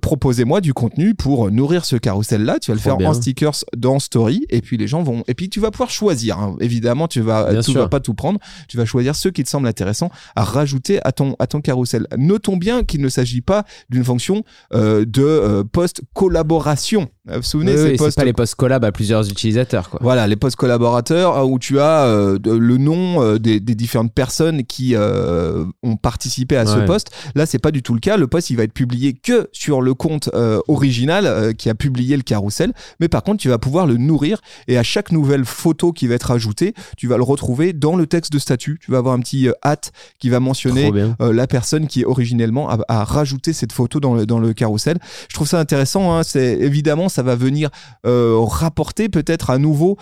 proposez-moi 0.01 0.61
du 0.61 0.75
contenu 0.75 1.15
pour 1.15 1.51
nourrir 1.51 1.85
ce 1.85 1.97
carrousel-là. 1.97 2.59
Tu 2.61 2.71
vas 2.71 2.75
le 2.75 2.81
Trop 2.81 2.91
faire 2.91 2.97
bien. 2.99 3.11
en 3.11 3.15
stickers 3.15 3.65
dans 3.77 3.99
story, 3.99 4.47
et 4.51 4.61
puis 4.61 4.77
les 4.77 4.87
gens 4.87 5.03
vont. 5.03 5.25
Et 5.29 5.35
puis 5.35 5.49
tu 5.49 5.61
vas 5.61 5.71
pouvoir 5.71 5.91
choisir. 5.91 6.39
hein. 6.39 6.57
Évidemment, 6.61 7.09
tu 7.09 7.21
vas, 7.21 7.51
Bien 7.51 7.61
tu 7.61 7.73
sûr. 7.73 7.81
vas 7.83 7.89
pas 7.89 8.01
tout 8.01 8.15
prendre. 8.15 8.39
Tu 8.69 8.77
vas 8.77 8.85
choisir 8.85 9.15
ceux 9.17 9.31
qui 9.31 9.45
te 9.45 9.49
semblent 9.49 9.67
intéressants 9.69 10.11
à 10.37 10.45
rajouter 10.45 11.01
à 11.05 11.13
ton 11.13 11.37
à 11.39 11.47
ton 11.47 11.61
carrousel. 11.61 12.07
Notons 12.17 12.57
bien 12.57 12.83
qu'il 12.85 13.01
ne 13.01 13.09
s'agit 13.09 13.41
pas 13.41 13.65
d'une 13.91 14.05
fonction 14.05 14.43
euh, 14.75 15.05
de 15.05 15.23
euh, 15.23 15.65
post 15.65 16.03
collaboration. 16.15 17.09
Vous 17.27 17.37
vous 17.37 17.43
souvenez 17.43 17.73
Oui, 17.73 17.79
ces 17.79 17.85
oui, 17.85 17.91
c'est 17.93 17.97
posts 17.97 18.17
pas 18.19 18.25
les 18.25 18.33
posts 18.35 18.55
collab 18.55 18.85
à 18.85 18.93
plusieurs 18.93 19.27
utilisateurs 19.31 19.89
quoi. 19.89 19.99
voilà, 20.03 20.27
les 20.27 20.37
postes 20.37 20.57
collaborateurs 20.57 21.39
euh, 21.39 21.45
où 21.45 21.59
tu 21.59 21.81
as 21.81 22.05
euh, 22.05 22.39
le 22.45 22.77
nom 22.77 23.37
des, 23.39 23.61
des 23.61 23.75
différentes 23.75 24.13
personnes 24.13 24.65
qui 24.65 24.95
ont 24.97 25.97
participé 25.97 26.57
à 26.57 26.67
ce 26.67 26.79
poste. 26.81 27.11
Là, 27.35 27.47
c'est 27.47 27.59
pas 27.59 27.71
du 27.71 27.83
tout 27.83 27.95
le 27.95 28.01
cas. 28.01 28.17
Le 28.17 28.27
poste, 28.27 28.51
il 28.51 28.57
va 28.57 28.65
être 28.65 28.73
publié 28.73 29.13
que 29.15 29.49
sur 29.53 29.81
le 29.85 29.95
compte 29.95 30.31
euh, 30.35 30.61
original 30.69 31.27
euh, 31.27 31.53
qui 31.53 31.71
a 31.71 31.75
publié 31.75 32.17
le 32.17 32.23
carrousel. 32.23 32.73
Mais 33.01 33.09
par 33.09 33.23
contre, 33.23 33.41
tu 33.41 33.49
vas 33.49 33.59
pouvoir 33.59 33.87
le 33.87 33.97
nourrir 33.97 34.41
et 34.67 34.77
à 34.79 34.83
chaque 34.83 35.13
nouvelle 35.13 35.45
photo 35.45 35.93
qui 35.93 36.07
va 36.07 36.15
être 36.15 36.31
ajoutée, 36.31 36.75
tu 36.97 37.07
vas 37.07 37.17
le 37.17 37.23
retrouver 37.23 37.73
dans 37.73 37.97
le 37.97 38.07
texte 38.07 38.33
de 38.33 38.39
statut. 38.39 38.79
Tu 38.81 38.91
vas 38.91 38.99
avoir 38.99 39.15
un 39.15 39.21
petit 39.21 39.49
euh, 39.49 39.53
hâte 39.65 39.93
qui 40.19 40.31
va 40.31 40.41
mentionner 40.41 40.91
la 41.21 41.47
personne 41.47 41.87
qui 41.87 42.05
originellement 42.05 42.71
a, 42.71 42.79
a 42.89 43.05
rajouté 43.05 43.53
cette 43.53 43.73
photo 43.73 44.01
dans 44.01 44.15
le, 44.15 44.27
dans 44.27 44.39
le 44.39 44.53
carrousel. 44.53 44.99
Je 45.29 45.35
trouve 45.35 45.47
ça 45.47 45.61
intéressant. 45.61 46.15
Hein. 46.15 46.23
C'est 46.23 46.59
évidemment 46.61 47.09
ça 47.09 47.23
va 47.23 47.37
venir 47.37 47.71
rapporter 48.05 49.09
peut-être 49.09 49.51
à 49.51 49.59
nouveau 49.59 49.99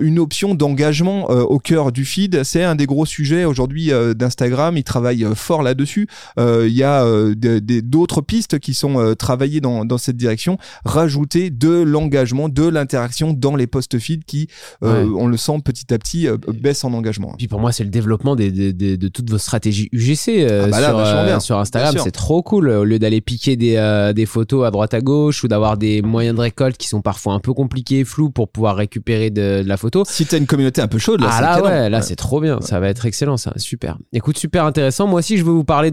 une 0.00 0.18
option 0.18 0.54
d'engagement 0.54 1.26
au 1.26 1.58
cœur 1.58 1.92
du 1.92 2.04
feed. 2.04 2.42
C'est 2.44 2.62
un 2.62 2.74
des 2.74 2.86
gros 2.86 3.06
sujets 3.06 3.44
aujourd'hui 3.44 3.90
d'Instagram. 4.14 4.76
Ils 4.76 4.84
travaillent 4.84 5.26
fort 5.34 5.62
là-dessus. 5.62 6.08
Il 6.38 6.72
y 6.72 6.82
a 6.82 7.04
d'autres 7.34 8.22
pistes 8.22 8.58
qui 8.58 8.74
sont 8.74 9.14
travailler 9.16 9.60
dans, 9.60 9.84
dans 9.84 9.98
cette 9.98 10.16
direction, 10.16 10.58
rajouter 10.84 11.50
de 11.50 11.68
l'engagement, 11.82 12.48
de 12.48 12.66
l'interaction 12.68 13.32
dans 13.32 13.56
les 13.56 13.66
post 13.66 13.98
feed 13.98 14.24
qui, 14.24 14.48
euh, 14.82 15.04
Ouais. 15.04 15.10
on 15.18 15.26
le 15.26 15.36
sent 15.36 15.58
petit 15.64 15.92
à 15.92 15.98
petit, 15.98 16.28
euh, 16.28 16.36
baissent 16.54 16.84
en 16.84 16.92
engagement. 16.92 17.34
Puis 17.38 17.48
pour 17.48 17.60
moi, 17.60 17.72
c'est 17.72 17.84
le 17.84 17.90
développement 17.90 18.36
des, 18.36 18.50
des- 18.50 18.72
des- 18.72 18.96
de 18.96 19.08
toutes 19.08 19.30
vos 19.30 19.38
stratégies 19.38 19.88
UGC 19.92 20.44
euh, 20.44 20.64
Ah 20.66 20.70
bah 20.70 20.80
là, 20.80 20.88
sur, 20.88 21.24
bien. 21.24 21.40
sur 21.40 21.58
Instagram. 21.58 21.94
C'est 22.02 22.10
trop 22.10 22.42
cool. 22.42 22.68
Au 22.70 22.84
lieu 22.84 22.98
d'aller 22.98 23.20
piquer 23.20 23.56
des, 23.56 24.12
des 24.14 24.26
photos 24.26 24.66
à 24.66 24.70
droite 24.70 24.94
à 24.94 25.00
gauche 25.00 25.42
ou 25.44 25.48
d'avoir 25.48 25.76
des 25.76 26.02
moyens 26.02 26.36
de 26.36 26.40
récolte 26.42 26.76
qui 26.76 26.88
sont 26.88 27.00
parfois 27.02 27.34
un 27.34 27.40
peu 27.40 27.52
compliqués, 27.54 28.04
flous 28.04 28.30
pour 28.30 28.48
pouvoir 28.48 28.76
récupérer 28.76 29.30
de, 29.30 29.62
de 29.62 29.68
la 29.68 29.76
photo. 29.76 30.04
Si 30.06 30.26
t'as 30.26 30.38
une 30.38 30.46
communauté 30.46 30.80
un 30.80 30.88
peu 30.88 30.98
chaude, 30.98 31.20
là, 31.20 31.28
ah 31.30 31.34
c'est 31.36 31.42
là 31.42 31.54
canon. 31.56 31.66
ouais, 31.66 31.90
là 31.90 32.02
c'est 32.02 32.16
trop 32.16 32.40
bien, 32.40 32.60
ça 32.60 32.80
va 32.80 32.88
être 32.88 33.06
excellent 33.06 33.36
ça, 33.36 33.52
super. 33.56 33.98
Écoute, 34.12 34.38
super 34.38 34.64
intéressant. 34.64 35.06
Moi 35.06 35.20
aussi 35.20 35.36
je 35.38 35.44
veux 35.44 35.52
vous 35.52 35.64
parler 35.64 35.90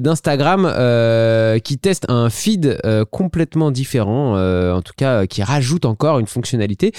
d'Instagram 0.00 0.66
euh, 0.66 1.58
qui 1.58 1.78
teste 1.78 2.04
un 2.08 2.30
feed 2.42 2.80
euh, 2.84 3.04
complètement 3.04 3.70
différent, 3.70 4.36
euh, 4.36 4.72
en 4.72 4.82
tout 4.82 4.94
cas 4.96 5.22
euh, 5.22 5.26
qui 5.26 5.44
rajoute 5.44 5.84
encore 5.84 6.18
une 6.18 6.26
fonctionnalité, 6.26 6.92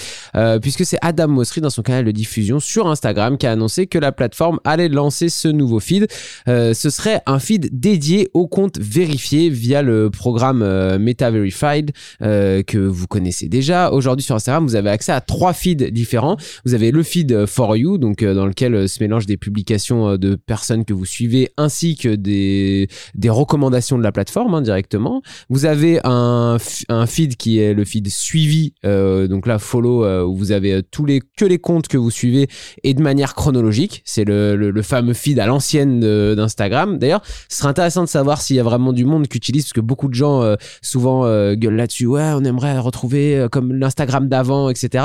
puisque 0.62 0.84
c'est 0.84 0.98
Adam 1.02 1.28
Mosseri 1.28 1.60
dans 1.60 1.70
son 1.70 1.82
canal 1.82 2.04
de 2.04 2.10
diffusion 2.10 2.60
sur 2.60 2.86
Instagram 2.88 3.36
qui 3.36 3.46
a 3.46 3.52
annoncé 3.52 3.86
que 3.86 3.98
la 3.98 4.12
plateforme 4.12 4.58
allait 4.64 4.88
lancer 4.88 5.28
ce 5.28 5.48
nouveau 5.48 5.80
feed. 5.80 6.06
Ce 6.46 6.90
serait 6.90 7.20
un 7.26 7.38
feed 7.38 7.68
dédié 7.72 8.30
aux 8.34 8.46
comptes 8.46 8.78
vérifiés 8.78 9.48
via 9.50 9.82
le 9.82 10.10
programme 10.10 10.64
Meta 10.98 11.30
Verified 11.30 11.92
que 12.20 12.78
vous 12.78 13.06
connaissez 13.06 13.48
déjà. 13.48 13.90
Aujourd'hui 13.92 14.24
sur 14.24 14.34
Instagram, 14.34 14.64
vous 14.64 14.76
avez 14.76 14.90
accès 14.90 15.12
à 15.12 15.20
trois 15.20 15.52
feeds 15.52 15.90
différents. 15.90 16.36
Vous 16.64 16.74
avez 16.74 16.90
le 16.90 17.02
feed 17.02 17.46
For 17.46 17.76
You, 17.76 17.98
donc 17.98 18.24
dans 18.24 18.46
lequel 18.46 18.88
se 18.88 19.02
mélangent 19.02 19.26
des 19.26 19.36
publications 19.36 20.16
de 20.16 20.34
personnes 20.34 20.84
que 20.84 20.94
vous 20.94 21.06
suivez 21.06 21.50
ainsi 21.56 21.96
que 21.96 22.14
des, 22.14 22.88
des 23.14 23.30
recommandations 23.30 23.98
de 23.98 24.02
la 24.02 24.12
plateforme 24.12 24.54
hein, 24.54 24.62
directement. 24.62 25.22
Vous 25.48 25.64
avez 25.64 26.00
un, 26.04 26.56
un 26.88 27.06
feed 27.06 27.36
qui 27.36 27.58
est 27.58 27.74
le 27.74 27.84
feed 27.84 28.08
suivi, 28.08 28.74
euh, 28.84 29.26
donc 29.26 29.46
là 29.46 29.58
follow 29.58 30.04
euh, 30.04 30.24
où 30.24 30.36
vous 30.36 30.52
avez 30.52 30.74
euh, 30.74 30.82
tous 30.90 31.06
les 31.06 31.20
que 31.36 31.44
les 31.44 31.58
comptes 31.58 31.88
que 31.88 31.96
vous 31.96 32.10
suivez 32.10 32.48
et 32.82 32.94
de 32.94 33.02
manière 33.02 33.34
chronologique. 33.34 34.02
C'est 34.04 34.24
le, 34.24 34.56
le, 34.56 34.70
le 34.70 34.82
fameux 34.82 35.14
feed 35.14 35.38
à 35.38 35.46
l'ancienne 35.46 36.00
d'Instagram. 36.34 36.98
D'ailleurs, 36.98 37.22
ce 37.48 37.58
serait 37.58 37.68
intéressant 37.68 38.02
de 38.02 38.08
savoir 38.08 38.40
s'il 38.40 38.56
y 38.56 38.60
a 38.60 38.62
vraiment 38.62 38.92
du 38.92 39.04
monde 39.04 39.28
qui 39.28 39.36
utilise 39.36 39.64
parce 39.64 39.72
que 39.72 39.80
beaucoup 39.80 40.08
de 40.08 40.14
gens 40.14 40.42
euh, 40.42 40.56
souvent 40.82 41.24
euh, 41.24 41.54
gueulent 41.54 41.76
là-dessus. 41.76 42.06
Ouais, 42.06 42.32
on 42.34 42.44
aimerait 42.44 42.78
retrouver 42.78 43.36
euh, 43.36 43.48
comme 43.48 43.72
l'Instagram 43.72 44.28
d'avant, 44.28 44.70
etc. 44.70 45.04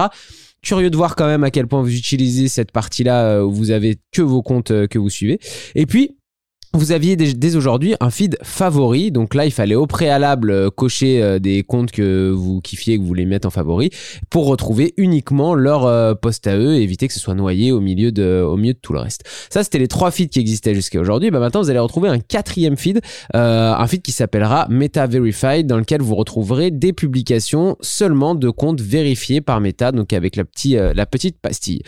Curieux 0.62 0.90
de 0.90 0.98
voir 0.98 1.16
quand 1.16 1.28
même 1.28 1.44
à 1.44 1.52
quel 1.52 1.68
point 1.68 1.82
vous 1.82 1.96
utilisez 1.96 2.50
cette 2.50 2.72
partie-là 2.72 3.46
où 3.46 3.52
vous 3.52 3.72
avez 3.72 3.98
que 4.12 4.22
vos 4.22 4.42
comptes 4.42 4.88
que 4.88 5.00
vous 5.00 5.10
suivez. 5.10 5.40
Et 5.76 5.86
puis, 5.86 6.18
vous 6.74 6.92
aviez 6.92 7.16
dès, 7.16 7.56
aujourd'hui 7.56 7.96
un 8.00 8.12
feed 8.12 8.38
favori, 8.44 9.12
donc 9.12 9.34
là 9.34 9.46
il 9.46 9.52
fallait 9.52 9.74
au 9.74 9.88
préalable 9.88 10.52
euh, 10.52 10.70
cocher 10.70 11.22
euh, 11.22 11.40
des 11.40 11.64
comptes 11.64 11.90
que 11.90 12.30
vous 12.30 12.62
kiffiez, 12.62 12.98
que 12.98 13.02
vous 13.02 13.08
voulez 13.08 13.26
mettre 13.26 13.48
en 13.48 13.52
favori, 13.52 13.90
pour 14.30 14.46
retrouver 14.46 14.94
uniquement 14.98 15.56
leur 15.56 15.88
euh, 15.88 16.14
post 16.14 16.46
à 16.46 16.56
eux 16.56 16.76
et 16.76 16.84
éviter 16.84 17.08
que 17.08 17.14
ce 17.14 17.20
soit 17.20 17.34
noyé 17.34 17.72
au 17.72 17.80
milieu 17.80 18.12
de, 18.12 18.44
au 18.48 18.56
milieu 18.56 18.74
de 18.74 18.80
tout 18.80 18.94
le 18.94 19.00
reste. 19.00 19.24
Ça 19.50 19.64
c'était 19.64 19.80
les 19.80 19.88
trois 19.88 20.12
feeds 20.12 20.30
qui 20.30 20.40
existaient 20.40 20.76
jusqu'à 20.76 21.00
aujourd'hui. 21.00 21.32
Bah 21.32 21.40
maintenant 21.40 21.62
vous 21.62 21.72
allez 21.72 21.80
retrouver 21.80 22.10
un 22.10 22.20
quatrième 22.20 22.78
feed, 22.78 23.02
un 23.34 23.88
feed 23.88 24.04
qui 24.04 24.12
s'appellera 24.12 24.68
Meta 24.70 25.08
Verified, 25.08 25.66
dans 25.66 25.78
lequel 25.78 26.04
vous 26.04 26.16
retrouverez 26.16 26.70
des 26.70 26.94
publications 26.94 27.78
seulement 27.82 28.36
de 28.36 28.50
comptes 28.52 28.82
vérifiés 28.82 29.42
par 29.42 29.60
Meta, 29.60 29.92
donc 29.92 30.14
avec 30.14 30.36
la, 30.36 30.46
petit, 30.46 30.78
euh, 30.78 30.94
la 30.94 31.08
petite 31.08 31.40
pastille. 31.42 31.82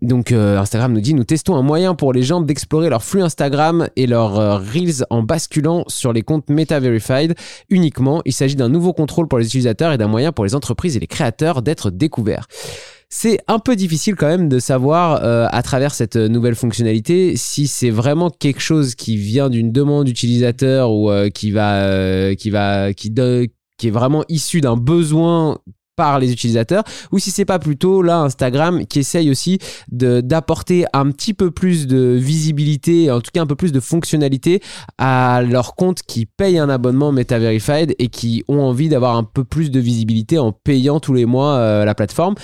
Donc 0.00 0.30
Instagram 0.30 0.92
nous 0.92 1.00
dit 1.00 1.14
nous 1.14 1.24
testons 1.24 1.56
un 1.56 1.62
moyen 1.62 1.96
pour 1.96 2.12
les 2.12 2.22
gens 2.22 2.40
d'explorer 2.40 2.88
leur 2.88 3.02
flux 3.02 3.22
Instagram 3.22 3.88
et 3.96 4.06
leurs 4.12 4.38
euh, 4.38 4.58
reels 4.58 5.06
en 5.08 5.22
basculant 5.22 5.84
sur 5.88 6.12
les 6.12 6.20
comptes 6.22 6.50
Meta 6.50 6.78
Verified 6.78 7.34
uniquement. 7.70 8.20
Il 8.26 8.34
s'agit 8.34 8.56
d'un 8.56 8.68
nouveau 8.68 8.92
contrôle 8.92 9.26
pour 9.26 9.38
les 9.38 9.46
utilisateurs 9.46 9.92
et 9.92 9.98
d'un 9.98 10.06
moyen 10.06 10.32
pour 10.32 10.44
les 10.44 10.54
entreprises 10.54 10.96
et 10.96 11.00
les 11.00 11.06
créateurs 11.06 11.62
d'être 11.62 11.90
découverts. 11.90 12.46
C'est 13.08 13.38
un 13.48 13.58
peu 13.58 13.74
difficile 13.74 14.14
quand 14.14 14.26
même 14.26 14.48
de 14.50 14.58
savoir 14.58 15.24
euh, 15.24 15.46
à 15.50 15.62
travers 15.62 15.94
cette 15.94 16.16
nouvelle 16.16 16.54
fonctionnalité 16.54 17.36
si 17.36 17.66
c'est 17.66 17.90
vraiment 17.90 18.28
quelque 18.28 18.60
chose 18.60 18.94
qui 18.94 19.16
vient 19.16 19.48
d'une 19.48 19.72
demande 19.72 20.08
utilisateur 20.08 20.92
ou 20.92 21.10
euh, 21.10 21.30
qui 21.30 21.50
va 21.50 22.34
qui 22.34 22.50
va 22.50 22.92
qui 22.92 23.08
est 23.88 23.90
vraiment 23.90 24.24
issu 24.28 24.60
d'un 24.60 24.76
besoin 24.76 25.58
les 26.18 26.32
utilisateurs 26.32 26.84
ou 27.10 27.18
si 27.18 27.30
c'est 27.30 27.44
pas 27.44 27.58
plutôt 27.58 28.02
là 28.02 28.18
Instagram 28.18 28.86
qui 28.86 29.00
essaye 29.00 29.30
aussi 29.30 29.58
d'apporter 29.90 30.84
un 30.92 31.10
petit 31.10 31.34
peu 31.34 31.50
plus 31.50 31.86
de 31.86 32.16
visibilité 32.18 33.10
en 33.10 33.20
tout 33.20 33.30
cas 33.32 33.42
un 33.42 33.46
peu 33.46 33.56
plus 33.56 33.72
de 33.72 33.80
fonctionnalité 33.80 34.60
à 34.98 35.42
leurs 35.42 35.74
comptes 35.74 36.02
qui 36.02 36.26
payent 36.26 36.58
un 36.58 36.68
abonnement 36.68 37.12
Meta 37.12 37.38
Verified 37.38 37.94
et 37.98 38.08
qui 38.08 38.44
ont 38.48 38.60
envie 38.60 38.88
d'avoir 38.88 39.16
un 39.16 39.24
peu 39.24 39.44
plus 39.44 39.70
de 39.70 39.80
visibilité 39.80 40.38
en 40.38 40.52
payant 40.52 41.00
tous 41.00 41.14
les 41.14 41.26
mois 41.26 41.54
euh, 41.54 41.84
la 41.84 41.94
plateforme 41.94 42.34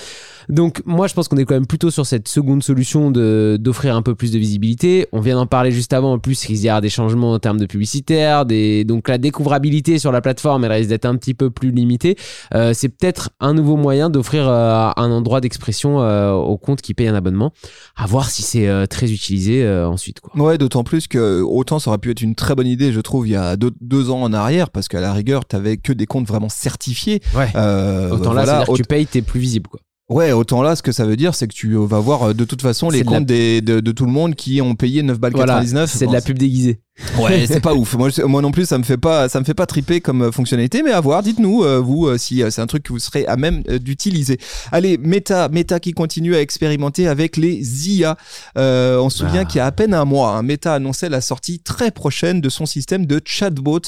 donc 0.49 0.81
moi 0.85 1.07
je 1.07 1.13
pense 1.13 1.27
qu'on 1.27 1.37
est 1.37 1.45
quand 1.45 1.53
même 1.53 1.67
plutôt 1.67 1.91
sur 1.91 2.05
cette 2.05 2.27
seconde 2.27 2.63
solution 2.63 3.11
de 3.11 3.57
d'offrir 3.59 3.95
un 3.95 4.01
peu 4.01 4.15
plus 4.15 4.31
de 4.31 4.39
visibilité. 4.39 5.07
On 5.11 5.21
vient 5.21 5.35
d'en 5.35 5.45
parler 5.45 5.71
juste 5.71 5.93
avant. 5.93 6.13
En 6.13 6.19
plus 6.19 6.49
il 6.49 6.59
d'y 6.59 6.67
avoir 6.67 6.81
des 6.81 6.89
changements 6.89 7.33
en 7.33 7.39
termes 7.39 7.59
de 7.59 7.65
publicitaire, 7.65 8.45
des 8.45 8.83
donc 8.83 9.07
la 9.07 9.17
découvrabilité 9.17 9.99
sur 9.99 10.11
la 10.11 10.21
plateforme 10.21 10.65
elle 10.65 10.71
risque 10.71 10.89
d'être 10.89 11.05
un 11.05 11.15
petit 11.15 11.33
peu 11.33 11.49
plus 11.51 11.71
limitée. 11.71 12.17
Euh, 12.55 12.73
c'est 12.73 12.89
peut-être 12.89 13.29
un 13.39 13.53
nouveau 13.53 13.77
moyen 13.77 14.09
d'offrir 14.09 14.47
euh, 14.47 14.89
un 14.95 15.11
endroit 15.11 15.39
d'expression 15.39 16.01
euh, 16.01 16.33
aux 16.33 16.57
comptes 16.57 16.81
qui 16.81 16.93
payent 16.93 17.07
un 17.07 17.15
abonnement. 17.15 17.53
À 17.95 18.07
voir 18.07 18.29
si 18.29 18.41
c'est 18.41 18.67
euh, 18.67 18.85
très 18.87 19.11
utilisé 19.11 19.67
ensuite 19.69 20.19
quoi. 20.19 20.31
Ouais, 20.41 20.57
d'autant 20.57 20.83
plus 20.83 21.07
que 21.07 21.41
autant 21.41 21.79
ça 21.79 21.91
aurait 21.91 21.99
pu 21.99 22.11
être 22.11 22.21
une 22.21 22.35
très 22.35 22.55
bonne 22.55 22.67
idée, 22.67 22.91
je 22.91 22.99
trouve, 23.01 23.27
il 23.27 23.31
y 23.31 23.35
a 23.35 23.55
deux, 23.55 23.71
deux 23.81 24.09
ans 24.09 24.21
en 24.21 24.33
arrière, 24.33 24.69
parce 24.69 24.87
qu'à 24.87 25.01
la 25.01 25.13
rigueur, 25.13 25.45
t'avais 25.45 25.77
que 25.77 25.93
des 25.93 26.05
comptes 26.05 26.27
vraiment 26.27 26.49
certifiés. 26.49 27.21
Ouais. 27.35 27.49
Autant 27.49 28.33
là, 28.33 28.43
voilà, 28.43 28.45
c'est-à-dire 28.45 28.67
que 28.67 28.77
tu 28.77 28.83
payes, 28.83 29.05
t'es 29.05 29.21
plus 29.21 29.39
visible 29.39 29.67
quoi. 29.67 29.79
Ouais, 30.09 30.31
autant 30.31 30.63
là, 30.63 30.75
ce 30.75 30.81
que 30.81 30.91
ça 30.91 31.05
veut 31.05 31.15
dire, 31.15 31.35
c'est 31.35 31.47
que 31.47 31.53
tu 31.53 31.75
vas 31.75 31.99
voir 31.99 32.23
euh, 32.29 32.33
de 32.33 32.43
toute 32.43 32.61
façon 32.63 32.89
les 32.89 32.99
C'est 32.99 33.03
de 33.03 33.11
la- 33.11 33.17
comptes 33.19 33.27
des, 33.27 33.61
de, 33.61 33.79
de 33.79 33.91
tout 33.91 34.05
le 34.05 34.11
monde 34.11 34.33
qui 34.35 34.59
ont 34.61 34.73
payé 34.75 35.03
9 35.03 35.19
balles 35.19 35.33
Voilà, 35.33 35.53
99. 35.53 35.91
c'est 35.93 36.07
de 36.07 36.11
la 36.13 36.21
pub 36.21 36.37
déguisée. 36.39 36.81
Ouais, 37.19 37.45
c'est 37.47 37.59
pas 37.61 37.73
ouf. 37.73 37.95
Moi, 37.95 38.09
je- 38.09 38.21
moi 38.23 38.41
non 38.41 38.51
plus, 38.51 38.65
ça 38.65 38.77
me 38.77 38.83
fait 38.83 38.97
pas, 38.97 39.29
ça 39.29 39.39
me 39.39 39.45
fait 39.45 39.53
pas 39.53 39.65
triper 39.65 40.01
comme 40.01 40.21
euh, 40.23 40.31
fonctionnalité, 40.31 40.83
mais 40.83 40.91
à 40.91 40.99
voir. 41.01 41.23
Dites-nous 41.23 41.63
euh, 41.63 41.79
vous 41.79 42.07
euh, 42.07 42.17
si 42.17 42.43
euh, 42.43 42.49
c'est 42.49 42.61
un 42.61 42.67
truc 42.67 42.83
que 42.83 42.93
vous 42.93 42.99
serez 42.99 43.25
à 43.25 43.35
même 43.37 43.61
d'utiliser. 43.63 44.37
Allez, 44.71 44.97
Meta, 44.97 45.49
Meta 45.49 45.79
qui 45.79 45.93
continue 45.93 46.35
à 46.35 46.41
expérimenter 46.41 47.07
avec 47.07 47.37
les 47.37 47.89
IA. 47.89 48.17
Euh, 48.57 48.99
on 48.99 49.09
se 49.09 49.19
souvient 49.19 49.41
Ah. 49.41 49.45
qu'il 49.45 49.57
y 49.57 49.61
a 49.61 49.65
à 49.65 49.71
peine 49.71 49.93
un 49.93 50.05
mois, 50.05 50.31
hein, 50.37 50.43
Meta 50.43 50.73
annonçait 50.73 51.09
la 51.09 51.21
sortie 51.21 51.59
très 51.59 51.91
prochaine 51.91 52.41
de 52.41 52.49
son 52.49 52.65
système 52.65 53.05
de 53.05 53.21
chatbot 53.25 53.79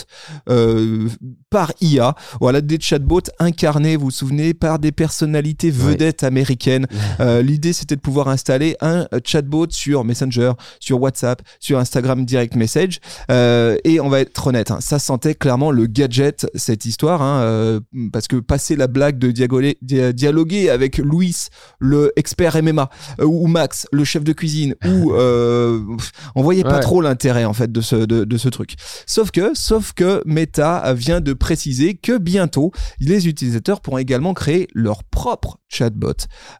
euh, 0.49 1.07
par 1.49 1.73
IA. 1.81 2.15
Voilà 2.39 2.61
des 2.61 2.79
chatbots 2.79 3.21
incarnés, 3.39 3.95
vous 3.97 4.05
vous 4.05 4.11
souvenez, 4.11 4.53
par 4.53 4.79
des 4.79 4.91
personnalités 4.91 5.69
vedettes 5.71 6.23
américaines. 6.23 6.87
Euh, 7.19 7.41
L'idée, 7.41 7.73
c'était 7.73 7.95
de 7.95 8.01
pouvoir 8.01 8.29
installer 8.29 8.75
un 8.81 9.07
chatbot 9.25 9.67
sur 9.69 10.03
Messenger, 10.05 10.53
sur 10.79 11.01
WhatsApp, 11.01 11.41
sur 11.59 11.77
Instagram 11.79 12.25
Direct 12.25 12.55
Message. 12.55 12.99
Euh, 13.29 13.77
et 13.83 13.99
on 13.99 14.09
va 14.09 14.19
être 14.21 14.47
honnête, 14.47 14.71
hein, 14.71 14.79
ça 14.81 14.99
sentait 14.99 15.35
clairement 15.35 15.71
le 15.71 15.85
gadget, 15.85 16.47
cette 16.55 16.85
histoire, 16.85 17.21
hein, 17.21 17.41
euh, 17.41 17.79
parce 18.11 18.27
que 18.27 18.37
passer 18.37 18.75
la 18.75 18.87
blague 18.87 19.17
de 19.19 19.31
dialoguer 19.31 20.69
avec 20.69 20.97
Louis, 20.97 21.35
le 21.79 22.11
expert 22.15 22.61
MMA, 22.61 22.89
euh, 23.19 23.25
ou 23.25 23.47
Max, 23.47 23.87
le 23.91 24.03
chef 24.03 24.23
de 24.23 24.33
cuisine, 24.33 24.75
ou 24.85 25.13
on 26.35 26.41
voyait 26.41 26.63
pas 26.63 26.71
Ouais. 26.71 26.79
trop 26.79 27.01
l'intérêt 27.01 27.43
en 27.45 27.53
fait 27.53 27.71
de 27.71 27.81
ce, 27.81 27.95
de, 27.97 28.23
de 28.23 28.37
ce 28.37 28.47
truc. 28.49 28.75
Sauf 29.05 29.31
que, 29.31 29.51
sauf 29.53 29.91
que 29.93 30.21
Meta 30.25 30.93
vient 30.93 31.19
de 31.19 31.33
préciser 31.33 31.95
que 31.95 32.17
bientôt, 32.17 32.71
les 32.99 33.27
utilisateurs 33.27 33.81
pourront 33.81 33.97
également 33.97 34.33
créer 34.33 34.67
leur 34.73 35.03
propre 35.03 35.57
chatbot, 35.67 36.13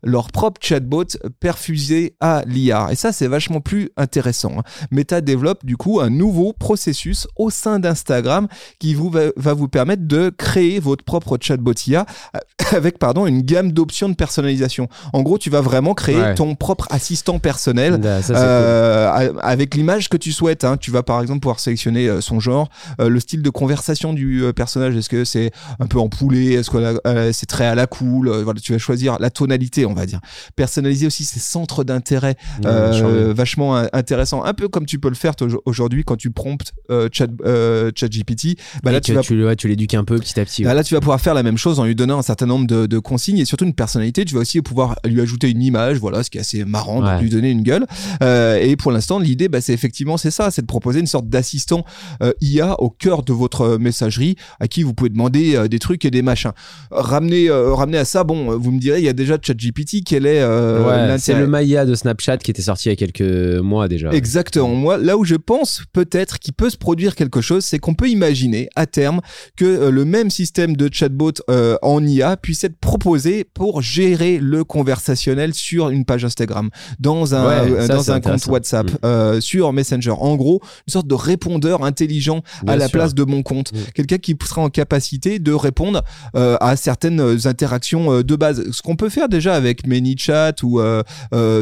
leur 0.03 0.31
propre 0.31 0.60
chatbot 0.62 1.05
perfusé 1.39 2.15
à 2.19 2.43
l'IA. 2.45 2.89
Et 2.91 2.95
ça, 2.95 3.12
c'est 3.12 3.27
vachement 3.27 3.62
plus 3.62 3.89
intéressant. 3.98 4.53
hein. 4.60 4.63
Meta 4.91 5.21
développe 5.21 5.65
du 5.65 5.77
coup 5.77 6.00
un 6.01 6.10
nouveau 6.10 6.30
processus 6.57 7.27
au 7.35 7.50
sein 7.50 7.79
d'Instagram 7.79 8.47
qui 8.79 8.93
vous 8.93 9.09
va, 9.09 9.21
va 9.35 9.53
vous 9.53 9.67
permettre 9.67 10.03
de 10.07 10.29
créer 10.29 10.79
votre 10.79 11.03
propre 11.03 11.38
chatbot 11.39 11.73
IA 11.88 12.05
euh, 12.35 12.39
avec 12.75 12.97
pardon 13.00 13.25
une 13.27 13.41
gamme 13.41 13.71
d'options 13.71 14.09
de 14.09 14.15
personnalisation. 14.15 14.88
En 15.13 15.21
gros, 15.21 15.38
tu 15.38 15.50
vas 15.50 15.61
vraiment 15.61 15.93
créer 15.93 16.15
Ouais. 16.21 16.35
ton 16.35 16.55
propre 16.55 16.88
assistant 16.91 17.39
personnel 17.39 18.00
Ah, 18.03 18.21
ça, 18.21 18.33
c'est 18.33 18.33
euh, 18.35 19.33
avec 19.41 19.75
l'image 19.75 20.09
que 20.09 20.17
tu 20.17 20.31
souhaites. 20.31 20.63
hein. 20.63 20.77
Tu 20.77 20.91
vas 20.91 21.03
par 21.03 21.21
exemple 21.21 21.39
pouvoir 21.41 21.59
sélectionner 21.59 22.07
euh, 22.07 22.21
son 22.21 22.39
genre, 22.39 22.69
le 23.00 23.19
style 23.19 23.41
de 23.41 23.50
conversation 23.50 24.13
du 24.13 24.43
personnage. 24.55 24.95
Est-ce 24.95 25.09
que 25.09 25.25
c'est 25.25 25.51
un 25.79 25.88
peu 25.88 26.00
en 26.00 26.09
poulet 26.09 26.53
Est-ce 26.53 26.69
que 26.69 27.00
c'est 27.31 27.45
très 27.45 27.65
à 27.65 27.75
la 27.75 27.88
cool? 27.88 28.29
Voilà, 28.29 28.59
tu 28.59 28.71
vas 28.73 28.77
choisir 28.77 29.17
la 29.19 29.29
tonalité, 29.29 29.85
on 29.85 29.93
va 29.93 30.05
dire. 30.05 30.19
Personnaliser 30.55 31.07
aussi 31.07 31.25
ses 31.25 31.39
centres 31.39 31.83
d'intérêt, 31.83 32.35
euh, 32.65 33.33
vachement 33.35 33.75
intéressant. 33.93 34.43
Un 34.43 34.53
peu 34.53 34.67
comme 34.67 34.85
tu 34.85 35.00
peux 35.00 35.09
le 35.09 35.15
faire 35.15 35.33
aujourd'hui 35.65 36.03
quand 36.12 36.18
tu 36.18 36.30
promptes 36.30 36.74
euh, 36.89 37.08
chat, 37.10 37.30
euh, 37.46 37.89
ChatGPT, 37.96 38.58
bah 38.84 38.91
là 38.91 39.00
tu 39.00 39.13
vas 39.13 39.22
tu, 39.22 39.46
ouais, 39.46 39.56
tu 39.56 39.70
l'éduques 39.70 39.94
un 39.94 40.03
peu 40.03 40.18
petit 40.20 40.38
à 40.39 40.44
petit. 40.46 40.63
Bah 40.63 40.74
là, 40.74 40.84
tu 40.84 40.94
vas 40.94 41.00
pouvoir 41.00 41.22
faire 41.22 41.34
la 41.34 41.41
même 41.44 41.58
chose 41.58 41.80
en 41.80 41.86
lui 41.86 41.96
donnant 41.96 42.20
un 42.20 42.22
certain 42.22 42.48
nombre 42.48 42.68
de, 42.68 42.86
de 42.86 43.00
consignes 43.00 43.38
et 43.38 43.46
surtout 43.46 43.63
une 43.63 43.74
personnalité. 43.74 44.25
Tu 44.25 44.34
vas 44.36 44.41
aussi 44.41 44.62
pouvoir 44.62 45.00
lui 45.06 45.22
ajouter 45.22 45.50
une 45.50 45.62
image, 45.62 45.98
voilà, 46.00 46.22
ce 46.24 46.30
qui 46.30 46.38
est 46.38 46.41
assez 46.41 46.65
marrant, 46.65 47.01
Ouais. 47.01 47.13
donc 47.13 47.22
lui 47.22 47.30
donner 47.30 47.50
une 47.50 47.63
gueule. 47.63 47.86
Euh, 48.22 48.58
et 48.58 48.75
pour 48.75 48.91
l'instant, 48.91 49.20
l'idée, 49.20 49.48
bah, 49.48 49.62
c'est 49.62 49.74
effectivement 49.74 50.18
c'est 50.18 50.32
ça, 50.32 50.51
c'est 50.51 50.62
de 50.63 50.68
proposer 50.68 51.00
une 51.00 51.08
sorte 51.08 51.30
d'assistant 51.30 51.86
euh, 52.22 52.34
IA 52.41 52.75
au 52.82 52.89
cœur 52.89 53.24
de 53.24 53.32
votre 53.32 53.77
messagerie, 53.77 54.36
à 54.60 54.68
qui 54.68 54.84
vous 54.84 54.94
pouvez 54.94 55.10
demander 55.10 55.68
des 55.70 55.80
trucs 55.80 56.03
et 56.03 56.12
des 56.12 56.22
machins. 56.22 56.51
Ramener, 56.91 57.50
ramener 57.50 58.00
à 58.00 58.06
ça, 58.06 58.24
bon, 58.25 58.58
vous 58.58 58.72
me 58.72 58.80
direz, 58.80 59.00
il 59.00 59.06
y 59.06 59.10
a 59.10 59.13
déjà 59.13 59.38
ChatGPT. 59.41 60.03
Quel 60.06 60.25
est 60.25 60.44
Ouais, 60.44 61.18
c'est 61.18 61.34
l'intérêt 61.34 61.39
le 61.41 61.48
Maya 61.48 61.86
de 61.86 61.96
Snapchat 61.96 62.38
qui 62.39 62.51
était 62.51 62.62
sorti 62.62 62.89
il 62.89 62.91
y 62.91 62.94
a 62.94 62.96
quelques 62.96 63.22
mois 63.62 63.88
déjà. 63.88 64.12
Exactement. 64.12 64.70
Moi, 64.75 64.98
là 64.98 65.18
où 65.18 65.24
je 65.24 65.36
pense 65.36 65.84
peut-être 66.03 66.39
qu'il 66.39 66.53
peut 66.53 66.70
se 66.70 66.77
produire 66.77 67.15
quelque 67.15 67.41
chose, 67.41 67.63
c'est 67.63 67.77
qu'on 67.79 67.93
peut 67.93 68.10
imaginer 68.10 68.70
à 68.75 68.86
terme 68.88 69.22
que 69.55 69.65
euh, 69.65 69.91
le 69.91 70.03
même 70.05 70.29
système 70.31 70.75
de 70.75 70.89
chatbot 70.91 71.34
euh, 71.50 71.77
en 71.84 72.03
IA 72.05 72.38
puisse 72.38 72.63
être 72.63 72.77
proposé 72.79 73.43
pour 73.43 73.81
gérer 73.81 74.39
le 74.39 74.63
conversationnel 74.63 75.53
sur 75.53 75.89
une 75.89 76.05
page 76.05 76.25
Instagram, 76.25 76.70
dans 77.00 77.36
un, 77.36 77.41
Ouais, 77.48 77.72
euh, 77.72 77.88
ça, 77.88 77.96
dans 77.96 78.03
c'est 78.03 78.12
un 78.12 78.20
compte. 78.20 78.46
WhatsApp, 78.48 78.91
Mm. 78.91 78.96
euh, 79.05 79.41
sur 79.41 79.74
Messenger. 79.74 80.12
En 80.17 80.36
gros, 80.36 80.60
une 80.88 80.91
sorte 80.91 81.08
de 81.08 81.13
répondeur 81.15 81.84
intelligent 81.84 82.41
Bien 82.63 82.74
à 82.74 82.77
la 82.77 82.88
sûr. 82.88 82.93
place 82.98 83.13
de 83.13 83.24
mon 83.24 83.43
compte. 83.43 83.72
Mm. 83.74 83.77
Quelqu'un 83.93 84.17
qui 84.17 84.36
sera 84.43 84.62
en 84.63 84.70
capacité 84.70 85.38
de 85.39 85.51
répondre 85.53 86.01
euh, 86.36 86.58
à 86.62 86.75
certaines 86.75 87.38
interactions 87.46 88.22
de 88.22 88.36
base. 88.36 88.63
Ce 88.72 88.81
qu'on 88.81 88.96
peut 88.96 89.10
faire 89.10 89.29
déjà 89.29 89.53
avec 89.55 89.86
ManyChat 89.86 90.55
ou 90.63 90.79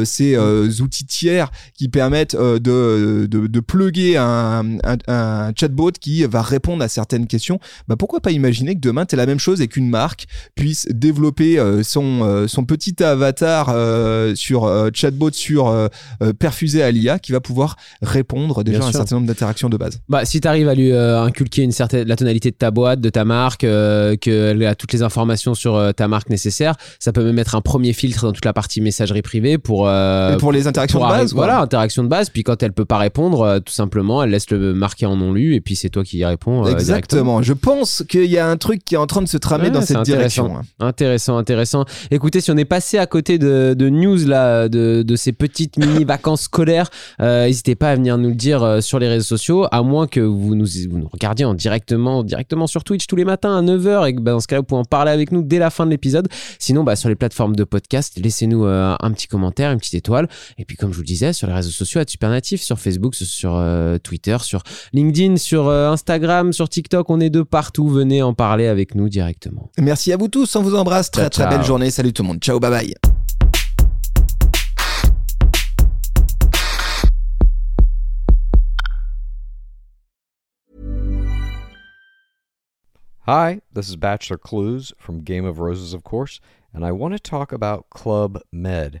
ces 0.04 0.36
outils 0.80 1.04
tiers 1.06 1.50
qui 1.74 1.88
permettent 1.88 2.36
de, 2.36 3.26
de, 3.28 3.46
de 3.46 3.60
plugger 3.60 4.16
un, 4.16 4.24
un, 4.30 4.98
un 5.08 5.52
chatbot 5.58 5.92
qui 5.92 6.24
va 6.24 6.42
répondre 6.42 6.82
à 6.82 6.88
certaines 6.88 7.26
questions. 7.26 7.60
Bah, 7.88 7.96
pourquoi 7.96 8.20
pas 8.20 8.30
imaginer 8.30 8.74
que 8.74 8.80
demain, 8.80 9.06
tu 9.06 9.16
la 9.20 9.26
même 9.26 9.38
chose 9.38 9.60
et 9.60 9.68
qu'une 9.68 9.88
marque 9.88 10.26
puisse 10.54 10.86
développer 10.90 11.58
euh, 11.58 11.82
son, 11.82 12.20
euh, 12.22 12.46
son 12.46 12.64
petit 12.64 13.02
avatar 13.02 13.68
euh, 13.68 14.34
sur 14.34 14.70
chatbot 14.94 15.30
sur 15.32 15.88
perfusé 16.38 16.82
à 16.82 16.90
l'IA 16.90 17.18
qui 17.18 17.32
va 17.32 17.40
pouvoir 17.40 17.76
répondre 18.02 18.64
déjà 18.64 18.82
à 18.82 18.86
un 18.86 18.92
certain 18.92 19.16
nombre 19.16 19.26
d'interactions 19.26 19.68
de 19.68 19.76
base? 19.76 20.00
Bah, 20.08 20.24
si 20.24 20.40
tu 20.40 20.48
arrives 20.48 20.68
à 20.68 20.74
lui 20.74 20.92
inculquer 20.92 21.62
une 21.62 21.72
certaine 21.72 22.06
la 22.06 22.16
tonalité 22.16 22.50
de 22.50 22.56
ta 22.56 22.70
boîte, 22.70 23.00
de 23.00 23.10
ta 23.10 23.24
marque, 23.24 23.60
qu'elle 23.60 24.64
a 24.64 24.74
toutes 24.74 24.92
les 24.92 25.02
informations 25.02 25.54
sur 25.54 25.92
ta 25.94 26.08
marque 26.08 26.30
nécessaires, 26.30 26.76
ça 26.98 27.12
peut 27.12 27.24
même 27.24 27.34
mettre 27.34 27.54
un 27.54 27.60
premier 27.60 27.92
filtre 27.92 28.24
dans 28.24 28.32
toute 28.32 28.44
la 28.44 28.52
partie 28.52 28.80
messagerie 28.80 29.22
privée 29.22 29.58
pour 29.58 29.90
pour 30.38 30.52
les 30.52 30.66
interactions 30.66 30.98
pour 30.98 31.08
de 31.08 31.12
base, 31.12 31.34
voilà, 31.34 31.60
interaction 31.60 32.02
de 32.02 32.08
base. 32.08 32.30
Puis 32.30 32.42
quand 32.42 32.62
elle 32.62 32.72
peut 32.72 32.84
pas 32.84 32.98
répondre, 32.98 33.60
tout 33.60 33.72
simplement, 33.72 34.19
elle 34.22 34.30
laisse 34.30 34.50
le 34.50 34.74
marquer 34.74 35.06
en 35.06 35.16
non 35.16 35.32
lu 35.32 35.54
et 35.54 35.60
puis 35.60 35.76
c'est 35.76 35.88
toi 35.90 36.04
qui 36.04 36.18
y 36.18 36.24
réponds. 36.24 36.66
euh. 36.66 36.70
Exactement. 36.70 37.42
Je 37.42 37.52
pense 37.52 38.02
qu'il 38.08 38.26
y 38.26 38.38
a 38.38 38.48
un 38.48 38.56
truc 38.56 38.84
qui 38.84 38.94
est 38.94 38.98
en 38.98 39.06
train 39.06 39.22
de 39.22 39.28
se 39.28 39.36
tramer 39.36 39.64
Ouais, 39.64 39.70
dans 39.70 39.80
cette 39.82 39.96
intéressant. 39.96 40.44
direction. 40.44 40.56
hein. 40.80 40.86
Intéressant, 40.86 41.36
intéressant. 41.36 41.84
Écoutez, 42.10 42.40
si 42.40 42.50
on 42.50 42.56
est 42.56 42.64
passé 42.64 42.98
à 42.98 43.06
côté 43.06 43.38
de, 43.38 43.74
de 43.76 43.88
news 43.88 44.18
là, 44.26 44.68
de, 44.68 45.02
de 45.02 45.16
ces 45.16 45.32
petites 45.32 45.76
mini 45.76 46.04
vacances 46.04 46.42
scolaires, 46.42 46.90
euh, 47.20 47.46
n'hésitez 47.46 47.74
pas 47.74 47.90
à 47.90 47.96
venir 47.96 48.18
nous 48.18 48.28
le 48.30 48.34
dire 48.34 48.62
euh, 48.62 48.80
sur 48.80 48.98
les 48.98 49.08
réseaux 49.08 49.24
sociaux, 49.36 49.66
à 49.70 49.82
moins 49.82 50.06
que 50.06 50.20
vous 50.20 50.54
nous, 50.54 50.66
vous 50.90 50.98
nous 50.98 51.08
regardiez 51.08 51.44
en 51.44 51.54
directement, 51.54 52.22
directement 52.24 52.66
sur 52.66 52.84
Twitch 52.84 53.06
tous 53.06 53.16
les 53.16 53.24
matins 53.24 53.56
à 53.56 53.62
9h 53.62 54.08
et 54.08 54.14
que 54.14 54.20
bah, 54.20 54.32
dans 54.32 54.40
ce 54.40 54.46
cas-là, 54.48 54.60
vous 54.60 54.66
pouvez 54.66 54.80
en 54.80 54.84
parler 54.84 55.10
avec 55.12 55.32
nous 55.32 55.42
dès 55.42 55.58
la 55.58 55.70
fin 55.70 55.86
de 55.86 55.90
l'épisode. 55.90 56.28
Sinon, 56.58 56.84
bah, 56.84 56.96
sur 56.96 57.08
les 57.08 57.14
plateformes 57.16 57.56
de 57.56 57.64
podcast, 57.64 58.18
laissez-nous 58.22 58.64
euh, 58.66 58.94
un 59.00 59.10
petit 59.12 59.26
commentaire, 59.28 59.72
une 59.72 59.78
petite 59.78 59.94
étoile. 59.94 60.28
Et 60.58 60.64
puis, 60.64 60.76
comme 60.76 60.90
je 60.90 60.96
vous 60.96 61.02
le 61.02 61.06
disais, 61.06 61.32
sur 61.32 61.46
les 61.46 61.52
réseaux 61.54 61.70
sociaux, 61.70 62.00
à 62.00 62.04
Supernatif, 62.06 62.60
sur 62.62 62.78
Facebook, 62.78 63.14
sur 63.14 63.54
euh, 63.56 63.98
Twitter, 63.98 64.09
sur 64.40 64.62
LinkedIn, 64.92 65.36
sur 65.36 65.68
euh, 65.68 65.90
Instagram, 65.90 66.52
sur 66.52 66.68
TikTok, 66.68 67.10
on 67.10 67.20
est 67.20 67.30
de 67.30 67.42
partout. 67.42 67.88
Venez 67.88 68.22
en 68.22 68.34
parler 68.34 68.66
avec 68.66 68.94
nous 68.94 69.08
directement. 69.08 69.70
Merci 69.78 70.12
à 70.12 70.16
vous 70.16 70.28
tous. 70.28 70.54
On 70.56 70.62
vous 70.62 70.74
embrasse. 70.74 71.10
Très 71.10 71.22
Ciao, 71.22 71.30
très 71.30 71.42
ciao. 71.44 71.50
belle 71.58 71.66
journée. 71.66 71.90
Salut 71.90 72.12
tout 72.12 72.22
le 72.22 72.28
monde. 72.28 72.40
Ciao, 72.40 72.58
bye 72.58 72.70
bye. 72.70 72.94
Hi, 83.26 83.60
this 83.72 83.88
is 83.88 83.96
Bachelor 83.96 84.38
Clues 84.38 84.92
from 84.98 85.22
Game 85.22 85.44
of 85.44 85.60
Roses, 85.60 85.94
of 85.94 86.02
course, 86.02 86.40
and 86.74 86.84
I 86.84 86.92
want 86.92 87.14
to 87.14 87.20
talk 87.20 87.52
about 87.52 87.88
Club 87.90 88.40
Med. 88.50 89.00